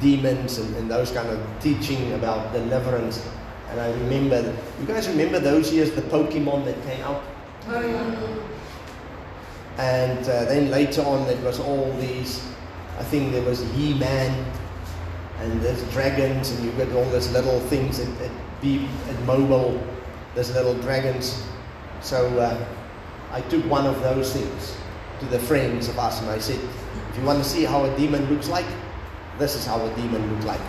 demons 0.00 0.58
and, 0.58 0.76
and 0.76 0.90
those 0.90 1.10
kind 1.10 1.28
of 1.28 1.40
teaching 1.60 2.12
about 2.14 2.52
deliverance. 2.52 3.26
And 3.70 3.80
I 3.80 3.90
remember, 3.92 4.54
you 4.80 4.86
guys 4.86 5.08
remember 5.08 5.38
those 5.38 5.72
years, 5.72 5.90
the 5.92 6.02
Pokemon 6.02 6.64
that 6.64 6.82
came 6.84 7.02
out? 7.02 7.22
Oh, 7.68 7.80
yeah. 7.80 8.38
And 9.78 10.20
uh, 10.20 10.44
then 10.46 10.70
later 10.70 11.02
on, 11.02 11.28
it 11.28 11.38
was 11.44 11.60
all 11.60 11.92
these. 11.98 12.42
I 12.98 13.04
think 13.04 13.32
there 13.32 13.44
was 13.44 13.60
He-Man, 13.74 14.52
and 15.40 15.60
there's 15.60 15.82
dragons, 15.92 16.50
and 16.50 16.64
you 16.64 16.72
got 16.72 16.90
all 16.96 17.04
these 17.10 17.30
little 17.30 17.60
things 17.60 18.00
at 18.00 18.30
beep 18.60 18.88
at 19.08 19.22
mobile. 19.22 19.80
There's 20.34 20.52
little 20.52 20.74
dragons. 20.74 21.44
So 22.00 22.26
uh, 22.38 22.66
I 23.32 23.40
took 23.42 23.64
one 23.66 23.86
of 23.86 24.00
those 24.02 24.32
things 24.32 24.76
to 25.20 25.26
the 25.26 25.38
friends 25.38 25.88
of 25.88 25.98
us, 25.98 26.20
and 26.20 26.30
I 26.30 26.38
said, 26.38 26.60
"If 27.10 27.18
you 27.18 27.24
want 27.24 27.42
to 27.42 27.48
see 27.48 27.64
how 27.64 27.84
a 27.84 27.96
demon 27.96 28.28
looks 28.30 28.48
like, 28.48 28.66
this 29.38 29.54
is 29.54 29.66
how 29.66 29.84
a 29.84 29.94
demon 29.96 30.32
looks 30.32 30.46
like." 30.46 30.60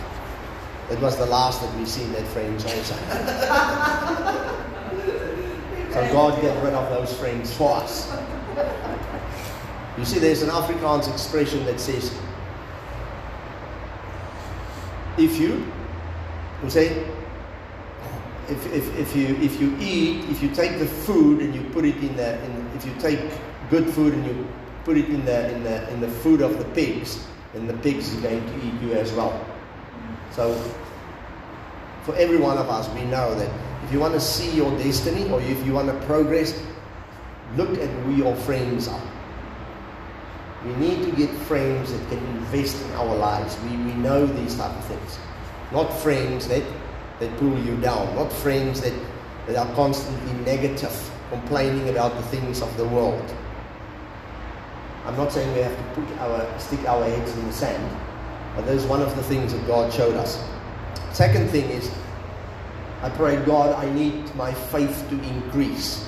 It 0.90 1.00
was 1.00 1.16
the 1.16 1.26
last 1.26 1.62
that 1.62 1.74
we 1.78 1.86
seen 1.86 2.12
that 2.12 2.26
friends 2.28 2.64
also. 2.64 2.94
so 5.92 6.12
God 6.12 6.40
get 6.42 6.62
rid 6.64 6.74
of 6.74 6.90
those 6.90 7.16
friends 7.16 7.54
for 7.54 7.76
us. 7.76 8.12
You 9.96 10.04
see, 10.04 10.18
there's 10.18 10.42
an 10.42 10.48
Afrikaans 10.48 11.10
expression 11.12 11.64
that 11.66 11.78
says, 11.78 12.12
if 15.16 15.38
you, 15.38 15.64
you 16.64 16.70
say, 16.70 17.04
if, 18.48 18.66
if, 18.72 18.98
if, 18.98 19.14
you, 19.14 19.36
if 19.36 19.60
you 19.60 19.76
eat, 19.78 20.28
if 20.28 20.42
you 20.42 20.50
take 20.50 20.78
the 20.78 20.86
food 20.86 21.40
and 21.40 21.54
you 21.54 21.62
put 21.70 21.84
it 21.84 21.96
in 21.98 22.16
the, 22.16 22.42
in, 22.44 22.49
if 22.80 22.86
you 22.86 22.94
take 22.98 23.20
good 23.68 23.86
food 23.92 24.14
and 24.14 24.24
you 24.24 24.48
put 24.84 24.96
it 24.96 25.10
in 25.10 25.24
the, 25.26 25.54
in 25.54 25.62
the, 25.62 25.90
in 25.92 26.00
the 26.00 26.08
food 26.08 26.40
of 26.40 26.58
the 26.58 26.64
pigs, 26.74 27.26
then 27.52 27.66
the 27.66 27.74
pigs 27.74 28.16
are 28.16 28.20
going 28.22 28.44
to 28.44 28.66
eat 28.66 28.80
you 28.80 28.94
as 28.94 29.12
well. 29.12 29.44
So, 30.30 30.54
for 32.04 32.16
every 32.16 32.38
one 32.38 32.56
of 32.56 32.70
us, 32.70 32.88
we 32.94 33.04
know 33.04 33.34
that 33.34 33.50
if 33.84 33.92
you 33.92 34.00
want 34.00 34.14
to 34.14 34.20
see 34.20 34.50
your 34.52 34.70
destiny 34.78 35.30
or 35.30 35.42
if 35.42 35.66
you 35.66 35.74
want 35.74 35.88
to 35.88 36.06
progress, 36.06 36.58
look 37.56 37.70
at 37.78 37.88
who 38.04 38.14
your 38.14 38.34
friends 38.36 38.88
are. 38.88 39.02
We 40.64 40.72
need 40.76 41.04
to 41.04 41.12
get 41.12 41.30
friends 41.30 41.92
that 41.92 42.08
can 42.08 42.18
invest 42.36 42.82
in 42.82 42.90
our 42.92 43.14
lives. 43.14 43.58
We, 43.64 43.76
we 43.76 43.92
know 43.94 44.24
these 44.24 44.56
type 44.56 44.74
of 44.74 44.84
things. 44.86 45.18
Not 45.72 45.92
friends 46.00 46.48
that, 46.48 46.62
that 47.18 47.36
pull 47.38 47.58
you 47.58 47.76
down. 47.80 48.14
Not 48.14 48.32
friends 48.32 48.80
that, 48.80 48.94
that 49.46 49.56
are 49.56 49.74
constantly 49.74 50.32
negative, 50.44 51.10
complaining 51.30 51.88
about 51.88 52.14
the 52.14 52.22
things 52.24 52.60
of 52.60 52.76
the 52.76 52.84
world. 52.84 53.34
I'm 55.06 55.16
not 55.16 55.32
saying 55.32 55.52
we 55.54 55.60
have 55.60 55.76
to 55.76 56.00
put 56.00 56.18
our, 56.18 56.58
stick 56.58 56.80
our 56.86 57.04
heads 57.04 57.34
in 57.36 57.46
the 57.46 57.52
sand, 57.52 57.98
but 58.54 58.66
that 58.66 58.74
is 58.74 58.84
one 58.84 59.00
of 59.00 59.16
the 59.16 59.22
things 59.22 59.52
that 59.52 59.66
God 59.66 59.92
showed 59.92 60.14
us. 60.14 60.44
Second 61.12 61.48
thing 61.50 61.64
is, 61.70 61.90
I 63.02 63.08
pray, 63.08 63.36
God, 63.44 63.74
I 63.82 63.90
need 63.94 64.34
my 64.34 64.52
faith 64.52 65.06
to 65.08 65.22
increase. 65.22 66.06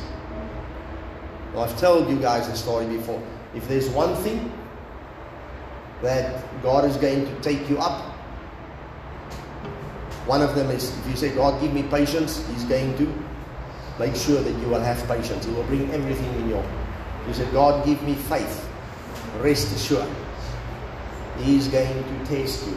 Well, 1.54 1.64
I've 1.64 1.78
told 1.80 2.10
you 2.10 2.18
guys 2.18 2.48
the 2.48 2.56
story 2.56 2.86
before. 2.86 3.22
If 3.54 3.66
there's 3.66 3.88
one 3.88 4.14
thing 4.16 4.52
that 6.02 6.44
God 6.62 6.84
is 6.84 6.96
going 6.96 7.24
to 7.24 7.40
take 7.40 7.68
you 7.70 7.78
up, 7.78 8.12
one 10.26 10.42
of 10.42 10.54
them 10.54 10.70
is 10.70 10.96
if 10.98 11.06
you 11.08 11.16
say, 11.16 11.34
God, 11.34 11.60
give 11.60 11.72
me 11.72 11.82
patience, 11.84 12.46
He's 12.48 12.64
going 12.64 12.96
to 12.98 13.12
make 14.02 14.16
sure 14.16 14.40
that 14.42 14.58
you 14.60 14.68
will 14.68 14.80
have 14.80 14.98
patience. 15.06 15.46
He 15.46 15.52
will 15.52 15.62
bring 15.64 15.88
everything 15.92 16.32
in 16.40 16.48
your. 16.48 16.64
You 17.28 17.34
say, 17.34 17.48
God, 17.52 17.86
give 17.86 18.02
me 18.02 18.14
faith. 18.14 18.68
Rest 19.40 19.74
assured. 19.76 20.10
He 21.38 21.56
is 21.56 21.68
going 21.68 22.02
to 22.02 22.26
test 22.26 22.66
you 22.66 22.76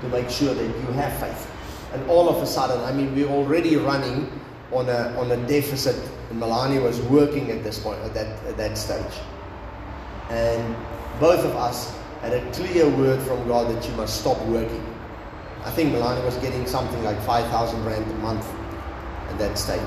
to 0.00 0.08
make 0.08 0.30
sure 0.30 0.54
that 0.54 0.64
you 0.64 0.92
have 0.92 1.12
faith. 1.20 1.50
And 1.92 2.08
all 2.08 2.28
of 2.30 2.42
a 2.42 2.46
sudden, 2.46 2.80
I 2.84 2.92
mean, 2.92 3.14
we're 3.14 3.28
already 3.28 3.76
running 3.76 4.30
on 4.72 4.88
a, 4.88 5.14
on 5.20 5.30
a 5.30 5.36
deficit. 5.46 5.96
And 6.30 6.40
Melania 6.40 6.80
was 6.80 7.00
working 7.02 7.50
at 7.50 7.62
this 7.62 7.78
point, 7.78 7.98
at 8.00 8.14
that, 8.14 8.28
at 8.46 8.56
that 8.56 8.78
stage. 8.78 9.14
And 10.30 10.74
both 11.20 11.44
of 11.44 11.54
us 11.56 11.94
had 12.22 12.32
a 12.32 12.50
clear 12.52 12.88
word 12.88 13.20
from 13.22 13.46
God 13.46 13.74
that 13.74 13.86
you 13.86 13.94
must 13.94 14.20
stop 14.20 14.40
working. 14.46 14.84
I 15.64 15.70
think 15.70 15.92
Melania 15.92 16.24
was 16.24 16.36
getting 16.38 16.66
something 16.66 17.02
like 17.04 17.20
5,000 17.22 17.84
Rand 17.84 18.10
a 18.10 18.14
month 18.14 18.46
at 19.28 19.38
that 19.38 19.58
stage. 19.58 19.80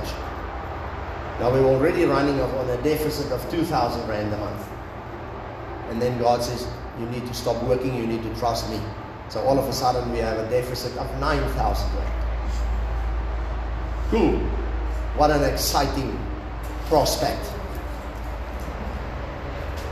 Now 1.39 1.51
we're 1.51 1.65
already 1.65 2.05
running 2.05 2.39
on 2.39 2.69
a 2.69 2.81
deficit 2.83 3.31
of 3.31 3.49
2,000 3.49 4.07
Rand 4.07 4.33
a 4.33 4.37
month. 4.37 4.67
And 5.89 6.01
then 6.01 6.19
God 6.19 6.43
says, 6.43 6.67
You 6.99 7.07
need 7.07 7.25
to 7.25 7.33
stop 7.33 7.61
working, 7.63 7.95
you 7.95 8.05
need 8.05 8.23
to 8.23 8.35
trust 8.35 8.69
me. 8.69 8.79
So 9.29 9.41
all 9.41 9.57
of 9.57 9.67
a 9.67 9.73
sudden 9.73 10.11
we 10.11 10.19
have 10.19 10.37
a 10.37 10.49
deficit 10.49 10.95
of 10.97 11.19
9,000 11.19 11.95
Rand. 11.95 12.13
Cool. 14.09 14.39
What 15.17 15.31
an 15.31 15.43
exciting 15.43 16.17
prospect. 16.85 17.41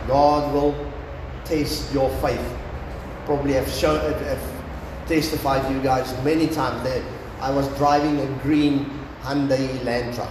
God 0.08 0.54
will 0.54 0.76
test 1.46 1.94
your 1.94 2.10
faith. 2.18 2.58
Probably 3.26 3.54
have 3.54 3.70
shown, 3.70 4.00
have 4.00 4.42
testified 5.08 5.66
to 5.68 5.74
you 5.74 5.82
guys 5.82 6.12
many 6.24 6.48
times 6.48 6.84
that 6.84 7.02
I 7.42 7.50
was 7.50 7.68
driving 7.78 8.20
a 8.20 8.44
green 8.44 8.99
Hyundai 9.21 9.67
Elantra, 9.79 10.29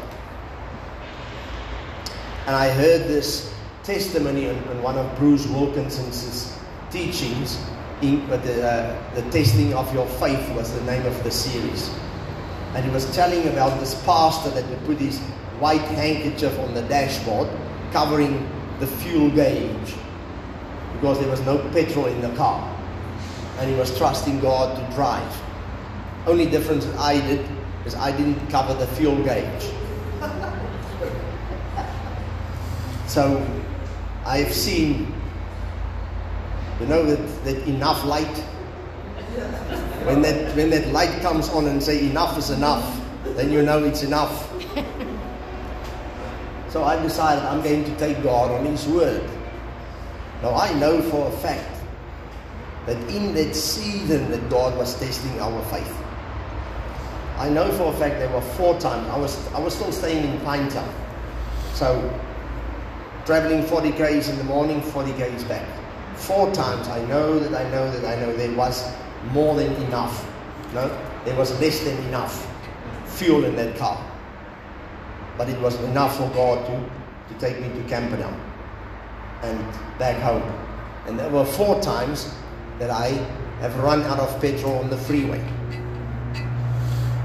and 2.46 2.56
I 2.56 2.70
heard 2.70 3.02
this 3.08 3.54
testimony 3.82 4.46
in, 4.46 4.56
in 4.56 4.82
one 4.82 4.96
of 4.96 5.18
Bruce 5.18 5.46
Wilkinson's 5.46 6.56
teachings. 6.90 7.58
In, 8.00 8.24
but 8.28 8.44
the, 8.44 8.64
uh, 8.64 9.14
the 9.14 9.28
testing 9.30 9.74
of 9.74 9.92
your 9.92 10.06
faith 10.06 10.48
was 10.54 10.72
the 10.72 10.84
name 10.84 11.04
of 11.04 11.24
the 11.24 11.30
series, 11.30 11.90
and 12.74 12.84
he 12.84 12.90
was 12.90 13.12
telling 13.14 13.48
about 13.48 13.80
this 13.80 14.00
pastor 14.04 14.50
that 14.50 14.68
would 14.68 14.84
put 14.84 14.98
his 14.98 15.18
white 15.58 15.80
handkerchief 15.80 16.56
on 16.60 16.74
the 16.74 16.82
dashboard, 16.82 17.48
covering 17.92 18.48
the 18.78 18.86
fuel 18.86 19.30
gauge 19.30 19.94
because 20.94 21.18
there 21.20 21.28
was 21.28 21.40
no 21.42 21.58
petrol 21.70 22.06
in 22.06 22.20
the 22.20 22.34
car 22.36 22.74
and 23.58 23.70
he 23.70 23.76
was 23.76 23.96
trusting 23.98 24.40
God 24.40 24.76
to 24.76 24.94
drive. 24.94 25.42
Only 26.26 26.46
difference 26.46 26.86
I 26.96 27.20
did 27.20 27.48
is 27.88 27.94
I 27.94 28.16
didn't 28.16 28.48
cover 28.50 28.74
the 28.74 28.86
fuel 28.86 29.16
gauge. 29.24 29.72
so 33.06 33.44
I've 34.24 34.52
seen, 34.52 35.12
you 36.80 36.86
know, 36.86 37.04
that, 37.04 37.44
that 37.44 37.66
enough 37.66 38.04
light. 38.04 38.44
When 40.06 40.22
that 40.22 40.54
when 40.56 40.70
that 40.70 40.88
light 40.92 41.20
comes 41.20 41.48
on 41.50 41.66
and 41.66 41.82
say 41.82 42.08
enough 42.08 42.38
is 42.38 42.50
enough, 42.50 43.00
then 43.24 43.50
you 43.50 43.62
know 43.62 43.82
it's 43.84 44.02
enough. 44.02 44.48
So 46.68 46.84
I 46.84 47.00
decided 47.02 47.44
I'm 47.44 47.62
going 47.62 47.84
to 47.84 47.96
take 47.96 48.22
God 48.22 48.50
on 48.50 48.66
His 48.66 48.86
word. 48.86 49.28
Now 50.42 50.54
I 50.54 50.72
know 50.74 51.00
for 51.00 51.28
a 51.28 51.32
fact 51.38 51.80
that 52.86 52.96
in 53.10 53.34
that 53.34 53.54
season 53.54 54.30
that 54.30 54.48
God 54.50 54.76
was 54.76 54.98
testing 55.00 55.40
our 55.40 55.62
faith. 55.66 56.07
I 57.38 57.48
know 57.48 57.70
for 57.72 57.92
a 57.92 57.96
fact 57.96 58.18
there 58.18 58.28
were 58.30 58.40
four 58.40 58.78
times. 58.80 59.08
I 59.08 59.16
was 59.16 59.52
I 59.52 59.60
was 59.60 59.74
still 59.74 59.92
staying 59.92 60.24
in 60.24 60.40
Pinetown. 60.40 60.92
So 61.74 61.88
traveling 63.24 63.62
40 63.62 63.92
k's 63.92 64.28
in 64.28 64.38
the 64.38 64.44
morning, 64.44 64.80
40 64.80 65.12
k's 65.12 65.44
back. 65.44 65.66
Four 66.16 66.52
times 66.52 66.88
I 66.88 67.04
know 67.06 67.38
that 67.38 67.54
I 67.54 67.70
know 67.70 67.90
that 67.90 68.04
I 68.04 68.20
know 68.20 68.34
there 68.36 68.54
was 68.56 68.92
more 69.32 69.54
than 69.54 69.72
enough. 69.84 70.26
No, 70.74 70.88
there 71.24 71.36
was 71.36 71.58
less 71.60 71.84
than 71.84 71.96
enough 72.08 72.46
fuel 73.06 73.44
in 73.44 73.56
that 73.56 73.76
car 73.76 74.04
but 75.38 75.48
it 75.48 75.58
was 75.60 75.80
enough 75.84 76.18
for 76.18 76.28
God 76.30 76.66
to, 76.66 77.32
to 77.32 77.40
take 77.40 77.60
me 77.60 77.68
to 77.80 77.88
Camperdown 77.88 78.38
and 79.42 79.58
back 79.98 80.16
home. 80.20 80.42
And 81.06 81.16
there 81.18 81.30
were 81.30 81.44
four 81.44 81.80
times 81.80 82.34
that 82.80 82.90
I 82.90 83.10
have 83.60 83.74
run 83.78 84.02
out 84.02 84.18
of 84.18 84.40
petrol 84.40 84.78
on 84.78 84.90
the 84.90 84.96
freeway. 84.96 85.42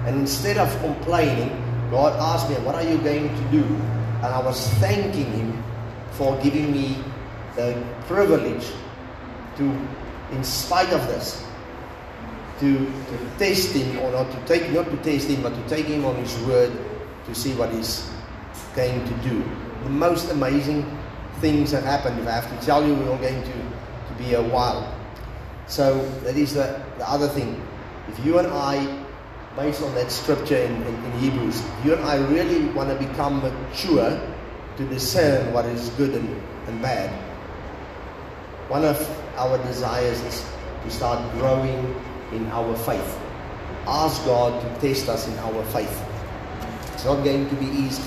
And 0.06 0.20
instead 0.20 0.58
of 0.58 0.70
complaining, 0.82 1.50
God 1.90 2.20
asked 2.20 2.50
me, 2.50 2.56
What 2.66 2.76
are 2.76 2.84
you 2.84 2.98
going 2.98 3.30
to 3.30 3.52
do? 3.52 3.64
And 3.64 4.26
I 4.26 4.42
was 4.42 4.68
thanking 4.80 5.32
Him 5.32 5.64
for 6.12 6.38
giving 6.42 6.72
me 6.72 6.98
the 7.56 7.82
privilege 8.08 8.66
to, 9.58 9.64
in 10.32 10.44
spite 10.44 10.92
of 10.92 11.06
this, 11.08 11.46
to, 12.60 12.86
to 12.86 13.30
test 13.38 13.74
Him, 13.74 14.00
or 14.00 14.12
not 14.12 14.32
to 14.32 14.46
take, 14.46 14.72
not 14.72 14.86
to 14.86 14.98
test 14.98 15.28
Him, 15.28 15.42
but 15.42 15.54
to 15.54 15.70
take 15.70 15.86
Him 15.86 16.06
on 16.06 16.16
His 16.16 16.38
word 16.44 16.72
to 17.26 17.36
see 17.36 17.54
what 17.56 17.72
He's 17.72 18.10
going 18.76 19.06
to 19.06 19.14
do. 19.30 19.44
The 19.84 19.90
most 19.90 20.32
amazing 20.32 20.86
things 21.40 21.72
have 21.72 21.84
happened. 21.84 22.20
If 22.20 22.28
I 22.28 22.32
have 22.32 22.60
to 22.60 22.66
tell 22.66 22.86
you, 22.86 22.94
we're 22.96 23.18
going 23.18 23.44
to, 23.44 23.54
to 23.54 24.14
be 24.18 24.34
a 24.34 24.42
while. 24.42 24.94
So 25.68 26.04
that 26.24 26.36
is 26.36 26.54
the, 26.54 26.82
the 26.98 27.10
other 27.10 27.28
thing. 27.28 27.66
If 28.10 28.26
you 28.26 28.40
and 28.40 28.48
I 28.48 29.03
based 29.56 29.84
on 29.84 29.94
that 29.96 30.12
scripture 30.12 30.58
in, 30.58 30.72
in, 30.84 30.96
in 31.06 31.12
Hebrews, 31.20 31.64
you 31.84 31.94
and 31.94 32.04
I 32.04 32.18
really 32.28 32.66
want 32.70 32.90
to 32.90 33.08
become 33.08 33.42
mature 33.42 34.20
to 34.78 34.86
discern 34.88 35.54
what 35.54 35.66
is 35.66 35.90
good 35.90 36.16
and, 36.16 36.28
and 36.68 36.82
bad. 36.82 37.10
One 38.70 38.84
of 38.84 38.98
our 39.36 39.58
desires 39.66 40.20
is 40.22 40.46
to 40.84 40.90
start 40.90 41.32
growing 41.34 41.96
in 42.32 42.48
our 42.48 42.76
faith. 42.78 43.20
Ask 43.86 44.26
God 44.26 44.60
to 44.62 44.82
test 44.82 45.10
us 45.10 45.28
in 45.28 45.38
our 45.40 45.64
faith. 45.66 46.04
It's 46.94 47.06
not 47.06 47.24
going 47.24 47.48
to 47.50 47.56
be 47.56 47.66
easy. 47.66 48.04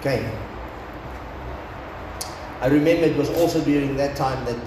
Okay. 0.00 0.28
I 2.60 2.66
remember 2.66 3.04
it 3.04 3.16
was 3.16 3.30
also 3.30 3.62
during 3.62 3.96
that 3.96 4.16
time 4.16 4.44
that 4.46 4.58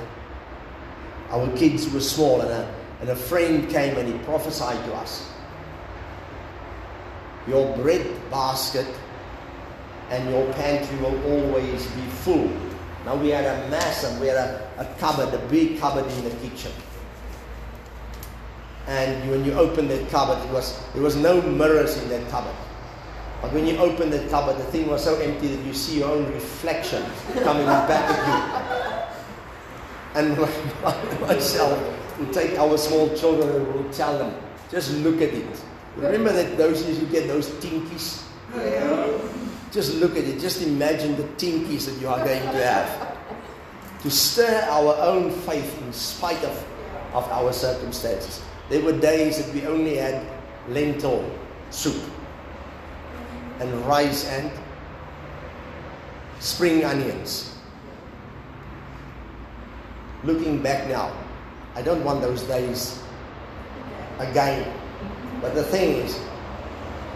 our 1.32 1.50
kids 1.58 1.92
were 1.92 2.00
small 2.00 2.40
and 2.42 2.52
a, 2.52 2.76
and 3.02 3.10
a 3.10 3.16
friend 3.16 3.70
came 3.70 3.98
and 3.98 4.08
he 4.08 4.18
prophesied 4.20 4.84
to 4.86 4.94
us 4.94 5.31
your 7.48 7.76
bread 7.78 8.06
basket 8.30 8.88
and 10.10 10.30
your 10.30 10.52
pantry 10.54 10.98
will 10.98 11.24
always 11.32 11.88
be 11.88 12.02
full. 12.24 12.52
Now 13.06 13.16
we 13.16 13.30
had 13.30 13.46
a 13.46 13.70
massive, 13.70 14.20
we 14.20 14.28
had 14.28 14.38
a, 14.38 14.70
a 14.78 14.86
cupboard, 15.00 15.34
a 15.34 15.40
big 15.48 15.80
cupboard 15.80 16.06
in 16.12 16.24
the 16.24 16.30
kitchen. 16.48 16.72
And 18.88 19.30
when 19.30 19.46
you 19.46 19.54
open 19.54 19.88
that 19.88 20.10
cupboard, 20.10 20.44
it 20.46 20.52
was 20.52 20.80
there 20.94 21.02
was 21.02 21.16
no 21.16 21.42
mirrors 21.42 21.98
in 22.02 22.10
that 22.10 22.30
cupboard. 22.30 22.56
But 23.42 23.54
when 23.54 23.66
you 23.66 23.78
open 23.78 24.10
that 24.12 24.30
cupboard, 24.30 24.58
the 24.58 24.66
thing 24.66 24.88
was 24.88 25.04
so 25.04 25.16
empty 25.20 25.48
that 25.56 25.66
you 25.66 25.74
see 25.74 26.00
your 26.00 26.10
own 26.10 26.32
reflection 26.32 27.04
coming 27.42 27.66
back 27.90 27.90
at 27.90 29.08
you. 30.16 30.20
And 30.20 30.38
myself 31.22 32.20
will 32.20 32.32
take 32.34 32.60
our 32.60 32.78
small 32.78 33.16
children 33.16 33.50
and 33.50 33.74
will 33.74 33.92
tell 33.92 34.18
them, 34.18 34.36
just 34.70 34.94
look 34.98 35.22
at 35.22 35.34
it. 35.34 35.64
Remember 36.02 36.34
that 36.34 36.58
those 36.58 36.84
years 36.84 37.00
you 37.00 37.06
get 37.06 37.28
those 37.28 37.48
tinkies? 37.62 38.24
Just 39.72 39.96
look 39.96 40.18
at 40.18 40.24
it. 40.24 40.40
Just 40.40 40.64
imagine 40.64 41.16
the 41.16 41.24
tinkies 41.38 41.86
that 41.86 42.02
you 42.02 42.10
are 42.10 42.18
going 42.26 42.42
to 42.42 42.66
have. 42.66 43.18
To 44.02 44.10
stir 44.10 44.66
our 44.72 44.98
own 44.98 45.30
faith 45.30 45.80
in 45.84 45.94
spite 45.94 46.44
of, 46.44 46.66
of 47.14 47.30
our 47.30 47.54
circumstances. 47.54 48.42
There 48.68 48.82
were 48.82 48.98
days 48.98 49.38
that 49.38 49.54
we 49.54 49.68
only 49.68 49.98
had 49.98 50.26
lentil 50.70 51.30
soup 51.70 52.02
and 53.60 53.72
rice 53.86 54.26
and 54.26 54.52
spring 56.40 56.84
onions. 56.84 57.56
Looking 60.24 60.64
back 60.64 60.88
now, 60.88 61.16
I 61.76 61.84
don't 61.84 62.04
want 62.04 62.22
those 62.22 62.42
days 62.44 63.02
again. 64.18 64.81
But 65.42 65.56
the 65.56 65.64
thing 65.64 65.98
is, 65.98 66.20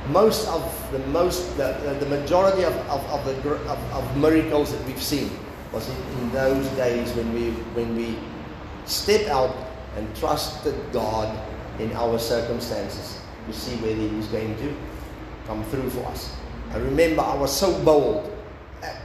most 0.09 0.47
of 0.47 0.61
the 0.91 0.99
most 1.09 1.57
the, 1.57 1.97
the 1.99 2.05
majority 2.05 2.63
of, 2.63 2.73
of, 2.89 3.03
of 3.05 3.25
the 3.25 3.51
of, 3.53 3.79
of, 3.93 4.17
miracles 4.17 4.71
that 4.71 4.85
we've 4.85 5.01
seen 5.01 5.31
was 5.71 5.89
in, 5.89 5.95
in 6.19 6.31
those 6.31 6.67
days 6.69 7.11
when 7.13 7.33
we 7.33 7.51
when 7.73 7.95
we 7.95 8.17
step 8.85 9.27
out 9.27 9.55
and 9.97 10.15
trusted 10.15 10.75
God 10.91 11.29
in 11.79 11.91
our 11.93 12.19
circumstances 12.19 13.19
to 13.47 13.53
see 13.53 13.75
whether 13.77 13.95
He's 13.95 14.27
going 14.27 14.55
to 14.57 14.75
come 15.47 15.63
through 15.65 15.89
for 15.89 16.05
us. 16.05 16.35
I 16.71 16.77
remember 16.77 17.21
I 17.21 17.35
was 17.35 17.55
so 17.55 17.73
bold 17.83 18.31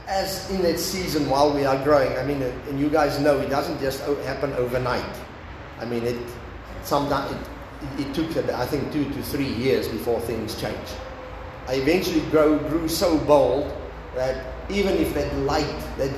as 0.08 0.50
in 0.50 0.62
that 0.62 0.78
season 0.78 1.28
while 1.30 1.54
we 1.54 1.64
are 1.64 1.82
growing. 1.82 2.16
I 2.18 2.24
mean, 2.24 2.42
and 2.42 2.78
you 2.78 2.90
guys 2.90 3.18
know 3.20 3.38
it 3.38 3.48
doesn't 3.48 3.80
just 3.80 4.00
happen 4.24 4.52
overnight. 4.54 5.04
I 5.78 5.84
mean, 5.84 6.04
it 6.04 6.18
sometimes 6.82 7.32
it, 7.32 7.38
it 7.98 8.14
took, 8.14 8.36
I 8.36 8.66
think, 8.66 8.92
two 8.92 9.04
to 9.04 9.22
three 9.22 9.48
years 9.48 9.88
before 9.88 10.20
things 10.20 10.60
changed. 10.60 10.94
I 11.66 11.74
eventually 11.74 12.20
grow, 12.30 12.58
grew 12.58 12.88
so 12.88 13.18
bold 13.18 13.72
that 14.14 14.44
even 14.70 14.96
if 14.96 15.14
that 15.14 15.34
light, 15.38 15.80
that 15.98 16.12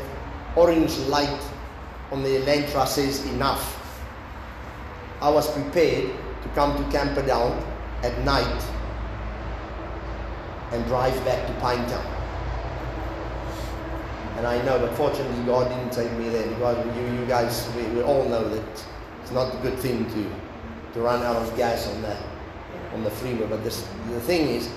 orange 0.56 0.96
light 1.08 1.42
on 2.10 2.22
the 2.22 2.28
Elantra 2.40 2.86
says 2.86 3.24
enough, 3.26 3.78
I 5.20 5.30
was 5.30 5.50
prepared 5.52 6.10
to 6.42 6.48
come 6.54 6.76
to 6.82 6.90
Camperdown 6.90 7.64
at 8.02 8.18
night 8.24 8.64
and 10.72 10.84
drive 10.86 11.14
back 11.24 11.46
to 11.46 11.52
Pinetown. 11.54 12.04
And 14.36 14.46
I 14.46 14.60
know, 14.64 14.78
but 14.78 14.92
fortunately, 14.96 15.44
God 15.44 15.68
didn't 15.68 15.92
take 15.92 16.10
me 16.18 16.28
there. 16.30 16.48
God, 16.58 16.84
you, 16.96 17.20
you 17.20 17.26
guys, 17.26 17.70
we, 17.76 17.82
we 17.94 18.02
all 18.02 18.24
know 18.28 18.48
that 18.48 18.84
it's 19.22 19.30
not 19.30 19.54
a 19.54 19.58
good 19.58 19.78
thing 19.78 20.10
to 20.10 20.30
to 20.94 21.00
run 21.00 21.22
out 21.22 21.36
of 21.36 21.56
gas 21.56 21.88
on 21.88 22.02
the 22.02 22.16
on 22.92 23.04
the 23.04 23.10
freeway. 23.10 23.46
But 23.46 23.64
this, 23.64 23.88
the 24.08 24.20
thing 24.20 24.48
is, 24.48 24.70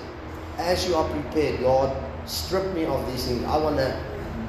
as 0.58 0.88
you 0.88 0.94
are 0.94 1.08
prepared, 1.08 1.60
God, 1.60 1.94
strip 2.28 2.72
me 2.74 2.84
of 2.84 3.06
these 3.10 3.26
things. 3.26 3.44
I 3.44 3.56
want 3.58 3.76
to 3.76 4.00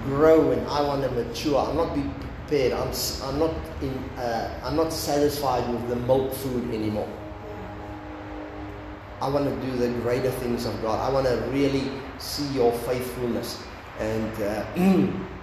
grow 0.05 0.51
and 0.51 0.65
I 0.67 0.81
want 0.81 1.03
to 1.03 1.11
mature. 1.11 1.59
I'm 1.59 1.75
not 1.75 1.93
be 1.93 2.03
prepared. 2.47 2.73
I'm, 2.73 2.91
I'm 3.23 3.39
not 3.39 3.53
in. 3.81 3.93
Uh, 4.17 4.59
I'm 4.63 4.75
not 4.75 4.93
satisfied 4.93 5.69
with 5.71 5.87
the 5.89 5.95
milk 5.95 6.33
food 6.33 6.73
anymore. 6.73 7.09
I 9.19 9.29
want 9.29 9.45
to 9.45 9.67
do 9.67 9.77
the 9.77 9.89
greater 10.01 10.31
things 10.31 10.65
of 10.65 10.79
God. 10.81 10.99
I 10.99 11.11
want 11.11 11.25
to 11.25 11.35
really 11.51 11.91
see 12.19 12.47
your 12.49 12.71
faithfulness 12.79 13.63
and. 13.99 14.41
Uh, 14.41 14.65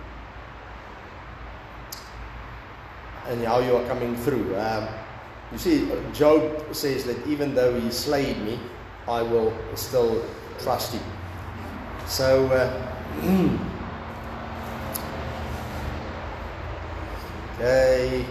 and 3.26 3.42
how 3.44 3.58
you 3.60 3.74
are 3.76 3.86
coming 3.86 4.14
through. 4.16 4.54
Um, 4.58 4.86
you 5.54 5.60
see, 5.60 5.88
Job 6.12 6.74
says 6.74 7.04
that 7.04 7.24
even 7.28 7.54
though 7.54 7.78
he 7.78 7.88
slayed 7.90 8.42
me, 8.42 8.58
I 9.06 9.22
will 9.22 9.56
still 9.76 10.26
trust 10.58 10.94
him. 10.94 11.02
So, 12.06 12.48
uh, 12.48 12.90
okay. 17.54 18.26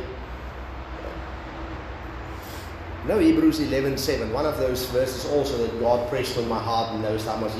No, 3.07 3.19
Hebrews 3.19 3.61
11 3.61 3.97
7. 3.97 4.33
One 4.33 4.45
of 4.45 4.57
those 4.57 4.85
verses 4.87 5.25
also 5.31 5.65
that 5.65 5.79
God 5.79 6.09
pressed 6.09 6.37
on 6.37 6.49
my 6.49 6.59
heart 6.59 6.93
in 6.93 7.01
those 7.01 7.23
times 7.23 7.41
was, 7.41 7.55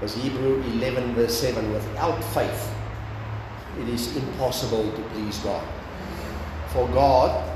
was 0.00 0.14
Hebrew 0.14 0.62
11 0.62 1.14
verse 1.14 1.38
7. 1.38 1.70
Without 1.70 2.24
faith, 2.32 2.74
it 3.78 3.90
is 3.90 4.16
impossible 4.16 4.90
to 4.90 5.02
please 5.10 5.36
God. 5.40 5.62
For 6.68 6.88
God 6.88 7.51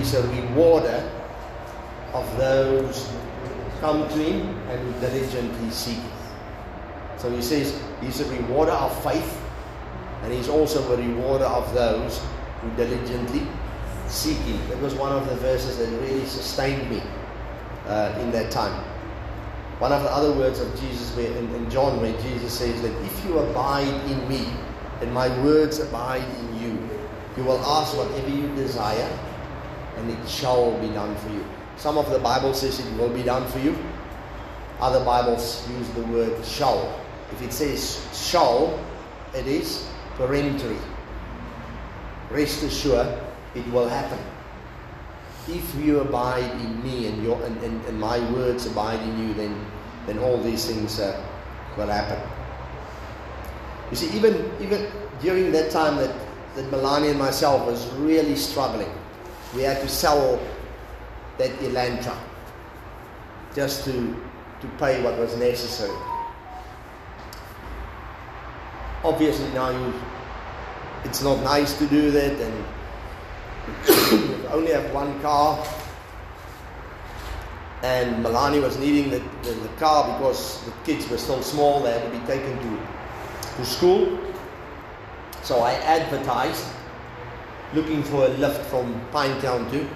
is 0.00 0.14
a 0.14 0.26
rewarder 0.28 1.10
of 2.12 2.36
those 2.36 3.08
who 3.08 3.80
come 3.80 4.08
to 4.08 4.14
him 4.14 4.56
and 4.68 5.00
diligently 5.00 5.70
seek. 5.70 5.98
So 7.16 7.30
he 7.30 7.42
says 7.42 7.80
he's 8.00 8.20
a 8.20 8.30
rewarder 8.30 8.72
of 8.72 9.02
faith 9.02 9.40
and 10.22 10.32
he's 10.32 10.48
also 10.48 10.82
a 10.92 10.96
rewarder 10.96 11.44
of 11.44 11.72
those 11.74 12.20
who 12.60 12.70
diligently 12.76 13.46
seek 14.06 14.38
him. 14.38 14.68
That 14.68 14.80
was 14.80 14.94
one 14.94 15.12
of 15.12 15.28
the 15.28 15.36
verses 15.36 15.78
that 15.78 15.88
really 16.00 16.26
sustained 16.26 16.90
me 16.90 17.02
uh, 17.86 18.18
in 18.20 18.30
that 18.32 18.50
time. 18.50 18.84
One 19.80 19.92
of 19.92 20.02
the 20.02 20.10
other 20.10 20.32
words 20.32 20.60
of 20.60 20.70
Jesus 20.80 21.16
in, 21.18 21.54
in 21.54 21.70
John 21.70 22.00
where 22.00 22.18
Jesus 22.22 22.58
says 22.58 22.80
that 22.82 22.92
if 23.04 23.24
you 23.24 23.38
abide 23.38 24.10
in 24.10 24.28
me 24.28 24.46
and 25.00 25.12
my 25.12 25.28
words 25.42 25.80
abide 25.80 26.24
in 26.38 26.62
you, 26.62 26.88
you 27.36 27.42
will 27.42 27.58
ask 27.58 27.96
whatever 27.96 28.28
you 28.28 28.54
desire 28.54 29.18
and 29.96 30.10
it 30.10 30.28
shall 30.28 30.78
be 30.80 30.88
done 30.88 31.14
for 31.16 31.28
you. 31.30 31.44
Some 31.76 31.98
of 31.98 32.10
the 32.10 32.18
Bible 32.18 32.54
says 32.54 32.78
it 32.78 32.98
will 32.98 33.10
be 33.10 33.22
done 33.22 33.46
for 33.50 33.58
you. 33.58 33.76
Other 34.80 35.04
Bibles 35.04 35.68
use 35.70 35.88
the 35.90 36.02
word 36.04 36.44
shall. 36.44 37.00
If 37.32 37.42
it 37.42 37.52
says 37.52 38.06
shall, 38.12 38.78
it 39.34 39.46
is 39.46 39.88
peremptory. 40.16 40.78
Rest 42.30 42.62
assured, 42.62 43.20
it 43.54 43.66
will 43.72 43.88
happen. 43.88 44.18
If 45.48 45.74
you 45.76 46.00
abide 46.00 46.50
in 46.60 46.82
me 46.82 47.06
and, 47.06 47.22
your, 47.22 47.42
and, 47.44 47.56
and, 47.62 47.84
and 47.84 48.00
my 48.00 48.18
words 48.32 48.66
abide 48.66 49.00
in 49.00 49.28
you, 49.28 49.34
then, 49.34 49.66
then 50.06 50.18
all 50.18 50.40
these 50.40 50.64
things 50.64 50.98
uh, 50.98 51.22
will 51.76 51.86
happen. 51.86 52.18
You 53.90 53.96
see, 53.96 54.16
even, 54.16 54.50
even 54.60 54.90
during 55.20 55.52
that 55.52 55.70
time 55.70 55.96
that, 55.96 56.14
that 56.56 56.70
Melania 56.70 57.10
and 57.10 57.18
myself 57.18 57.66
was 57.66 57.86
really 57.94 58.36
struggling, 58.36 58.90
we 59.54 59.62
had 59.62 59.80
to 59.80 59.88
sell 59.88 60.40
that 61.38 61.50
Elantra. 61.60 62.16
just 63.54 63.84
to, 63.84 63.92
to 64.60 64.66
pay 64.78 65.02
what 65.02 65.16
was 65.16 65.36
necessary. 65.36 65.96
Obviously, 69.04 69.48
now 69.52 69.70
you, 69.70 69.94
it's 71.04 71.22
not 71.22 71.42
nice 71.44 71.78
to 71.78 71.86
do 71.86 72.10
that, 72.10 72.32
and 72.40 72.64
you 74.30 74.48
only 74.48 74.72
have 74.72 74.92
one 74.92 75.20
car. 75.20 75.64
And 77.82 78.22
Melania 78.22 78.62
was 78.62 78.78
needing 78.78 79.10
the, 79.10 79.22
the, 79.42 79.52
the 79.52 79.68
car 79.76 80.18
because 80.18 80.64
the 80.64 80.72
kids 80.84 81.08
were 81.08 81.18
still 81.18 81.42
small, 81.42 81.82
they 81.82 81.92
had 81.92 82.10
to 82.10 82.18
be 82.18 82.26
taken 82.26 82.56
to, 82.58 82.86
to 83.56 83.64
school. 83.64 84.18
So 85.42 85.60
I 85.60 85.74
advertised 85.74 86.64
looking 87.74 88.02
for 88.04 88.26
a 88.26 88.28
lift 88.28 88.64
from 88.66 89.00
Pinetown 89.10 89.68
to, 89.70 89.88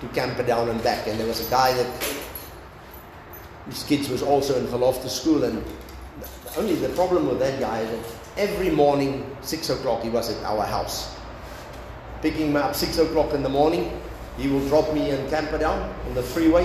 to 0.00 0.14
Camperdown 0.14 0.68
and 0.68 0.82
back. 0.82 1.06
And 1.08 1.18
there 1.18 1.26
was 1.26 1.46
a 1.46 1.50
guy 1.50 1.72
that 1.74 2.16
his 3.66 3.82
kids 3.82 4.08
was 4.08 4.22
also 4.22 4.58
in 4.58 4.66
Gelofte 4.66 5.08
school. 5.08 5.44
And 5.44 5.64
only 6.56 6.76
the 6.76 6.88
problem 6.90 7.28
with 7.28 7.40
that 7.40 7.60
guy 7.60 7.80
is 7.80 7.90
that 7.90 8.14
every 8.36 8.70
morning, 8.70 9.36
6 9.42 9.70
o'clock, 9.70 10.02
he 10.02 10.10
was 10.10 10.30
at 10.30 10.42
our 10.44 10.64
house. 10.64 11.16
Picking 12.20 12.52
me 12.52 12.60
up 12.60 12.74
6 12.74 12.98
o'clock 12.98 13.34
in 13.34 13.42
the 13.42 13.48
morning. 13.48 14.00
He 14.38 14.48
will 14.48 14.66
drop 14.68 14.94
me 14.94 15.10
in 15.10 15.28
Camperdown 15.28 15.92
on 16.06 16.14
the 16.14 16.22
freeway, 16.22 16.64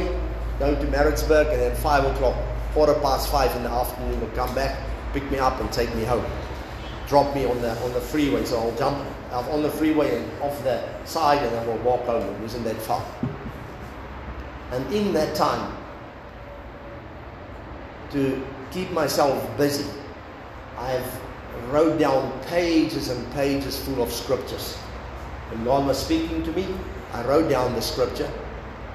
go 0.58 0.74
to 0.74 0.88
Maritzburg, 0.88 1.48
and 1.48 1.60
then 1.60 1.76
5 1.76 2.16
o'clock, 2.16 2.36
quarter 2.74 2.94
past 3.02 3.30
5 3.30 3.56
in 3.58 3.64
the 3.64 3.70
afternoon, 3.70 4.20
he'll 4.22 4.30
come 4.30 4.56
back, 4.56 4.80
pick 5.12 5.30
me 5.30 5.38
up, 5.38 5.60
and 5.60 5.70
take 5.74 5.94
me 5.94 6.06
home 6.06 6.24
drop 7.08 7.34
me 7.36 7.46
on 7.46 7.62
the 7.62 7.72
on 7.84 7.94
the 7.94 8.02
freeway. 8.02 8.46
So 8.46 8.60
I'll 8.60 8.76
jump 8.78 8.98
on 9.32 9.64
the 9.64 9.70
freeway 9.70 10.18
and 10.18 10.42
off 10.42 10.64
the 10.64 10.84
side, 11.06 11.42
and 11.44 11.54
then 11.54 11.68
we'll 11.68 11.78
walk 11.78 12.06
home. 12.06 12.24
It 12.24 12.42
wasn't 12.42 12.66
that 12.66 12.78
far. 12.78 13.04
And 14.72 14.94
in 14.94 15.14
that 15.14 15.36
time, 15.36 15.76
to 18.12 18.46
keep 18.72 18.92
myself 18.92 19.58
busy, 19.58 19.90
I've 20.78 21.20
wrote 21.70 21.98
down 22.00 22.32
pages 22.46 23.10
and 23.10 23.34
pages 23.34 23.80
full 23.80 24.02
of 24.04 24.12
scriptures. 24.12 24.76
When 25.50 25.64
God 25.64 25.88
was 25.88 25.98
speaking 25.98 26.44
to 26.44 26.52
me, 26.52 26.68
I 27.14 27.24
wrote 27.26 27.50
down 27.50 27.74
the 27.74 27.82
scripture, 27.82 28.30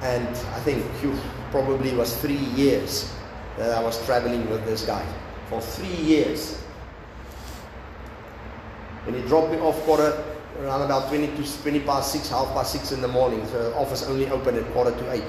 and 0.03 0.29
I 0.29 0.61
think 0.61 0.85
it 0.85 1.19
probably 1.51 1.95
was 1.95 2.15
three 2.19 2.45
years 2.55 3.13
that 3.57 3.71
I 3.71 3.83
was 3.83 4.05
traveling 4.05 4.49
with 4.51 4.65
this 4.65 4.85
guy. 4.85 5.05
For 5.49 5.61
three 5.61 5.97
years, 6.05 6.63
when 9.05 9.15
he 9.15 9.23
dropped 9.23 9.51
me 9.51 9.59
off 9.59 9.81
quarter 9.83 10.23
around 10.61 10.83
about 10.83 11.09
20 11.09 11.27
to 11.37 11.63
20 11.63 11.81
past 11.81 12.13
6, 12.13 12.29
half 12.29 12.47
past 12.53 12.73
6 12.73 12.93
in 12.93 13.01
the 13.01 13.09
morning. 13.09 13.45
So 13.49 13.71
the 13.71 13.77
office 13.77 14.05
only 14.05 14.29
opened 14.29 14.59
at 14.59 14.73
quarter 14.73 14.93
to 14.93 15.13
8. 15.13 15.23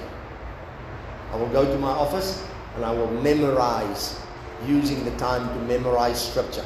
I 1.32 1.36
will 1.36 1.50
go 1.50 1.66
to 1.66 1.78
my 1.80 1.90
office 1.90 2.46
and 2.76 2.86
I 2.86 2.92
will 2.92 3.10
memorize, 3.22 4.20
using 4.68 5.04
the 5.04 5.12
time 5.18 5.48
to 5.48 5.66
memorize 5.66 6.30
scripture. 6.30 6.66